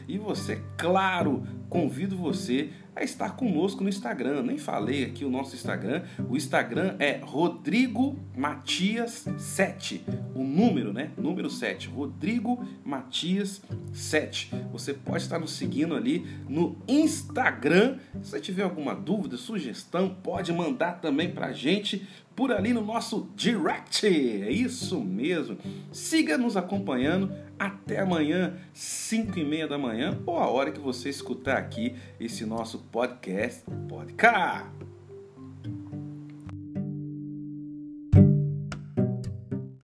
E 0.07 0.17
você, 0.17 0.61
claro, 0.77 1.43
convido 1.69 2.17
você 2.17 2.69
a 2.97 3.03
estar 3.03 3.35
conosco 3.35 3.83
no 3.83 3.89
Instagram. 3.89 4.41
Nem 4.41 4.57
falei 4.57 5.05
aqui 5.05 5.23
o 5.23 5.29
nosso 5.29 5.55
Instagram. 5.55 6.03
O 6.27 6.35
Instagram 6.35 6.95
é 6.97 7.19
Rodrigo 7.21 8.17
Matias 8.35 9.27
7. 9.37 10.03
O 10.33 10.43
número, 10.43 10.91
né? 10.91 11.11
Número 11.15 11.49
7. 11.49 11.89
Rodrigo 11.89 12.65
Matias 12.83 13.61
7. 13.93 14.51
Você 14.71 14.93
pode 14.93 15.23
estar 15.23 15.37
nos 15.37 15.51
seguindo 15.51 15.95
ali 15.95 16.25
no 16.49 16.75
Instagram. 16.87 17.97
Se 18.21 18.31
você 18.31 18.39
tiver 18.39 18.63
alguma 18.63 18.95
dúvida, 18.95 19.37
sugestão, 19.37 20.09
pode 20.09 20.51
mandar 20.51 20.93
também 20.93 21.31
pra 21.31 21.51
gente 21.51 22.07
por 22.37 22.51
ali 22.51 22.71
no 22.71 22.85
nosso 22.85 23.27
direct. 23.35 24.05
É 24.05 24.51
isso 24.51 25.01
mesmo. 25.03 25.57
Siga 25.91 26.37
nos 26.37 26.55
acompanhando 26.55 27.33
até 27.57 27.99
amanhã, 27.99 28.53
5 28.73 29.39
e 29.39 29.43
meia 29.43 29.67
da 29.67 29.79
manhã, 29.79 30.21
ou 30.23 30.37
a 30.37 30.47
hora 30.47 30.71
que 30.71 30.79
você 30.79 31.09
escutar 31.09 31.57
aqui 31.57 31.95
esse 32.19 32.45
nosso 32.45 32.77
podcast. 32.91 33.63
Podcast! 33.89 34.96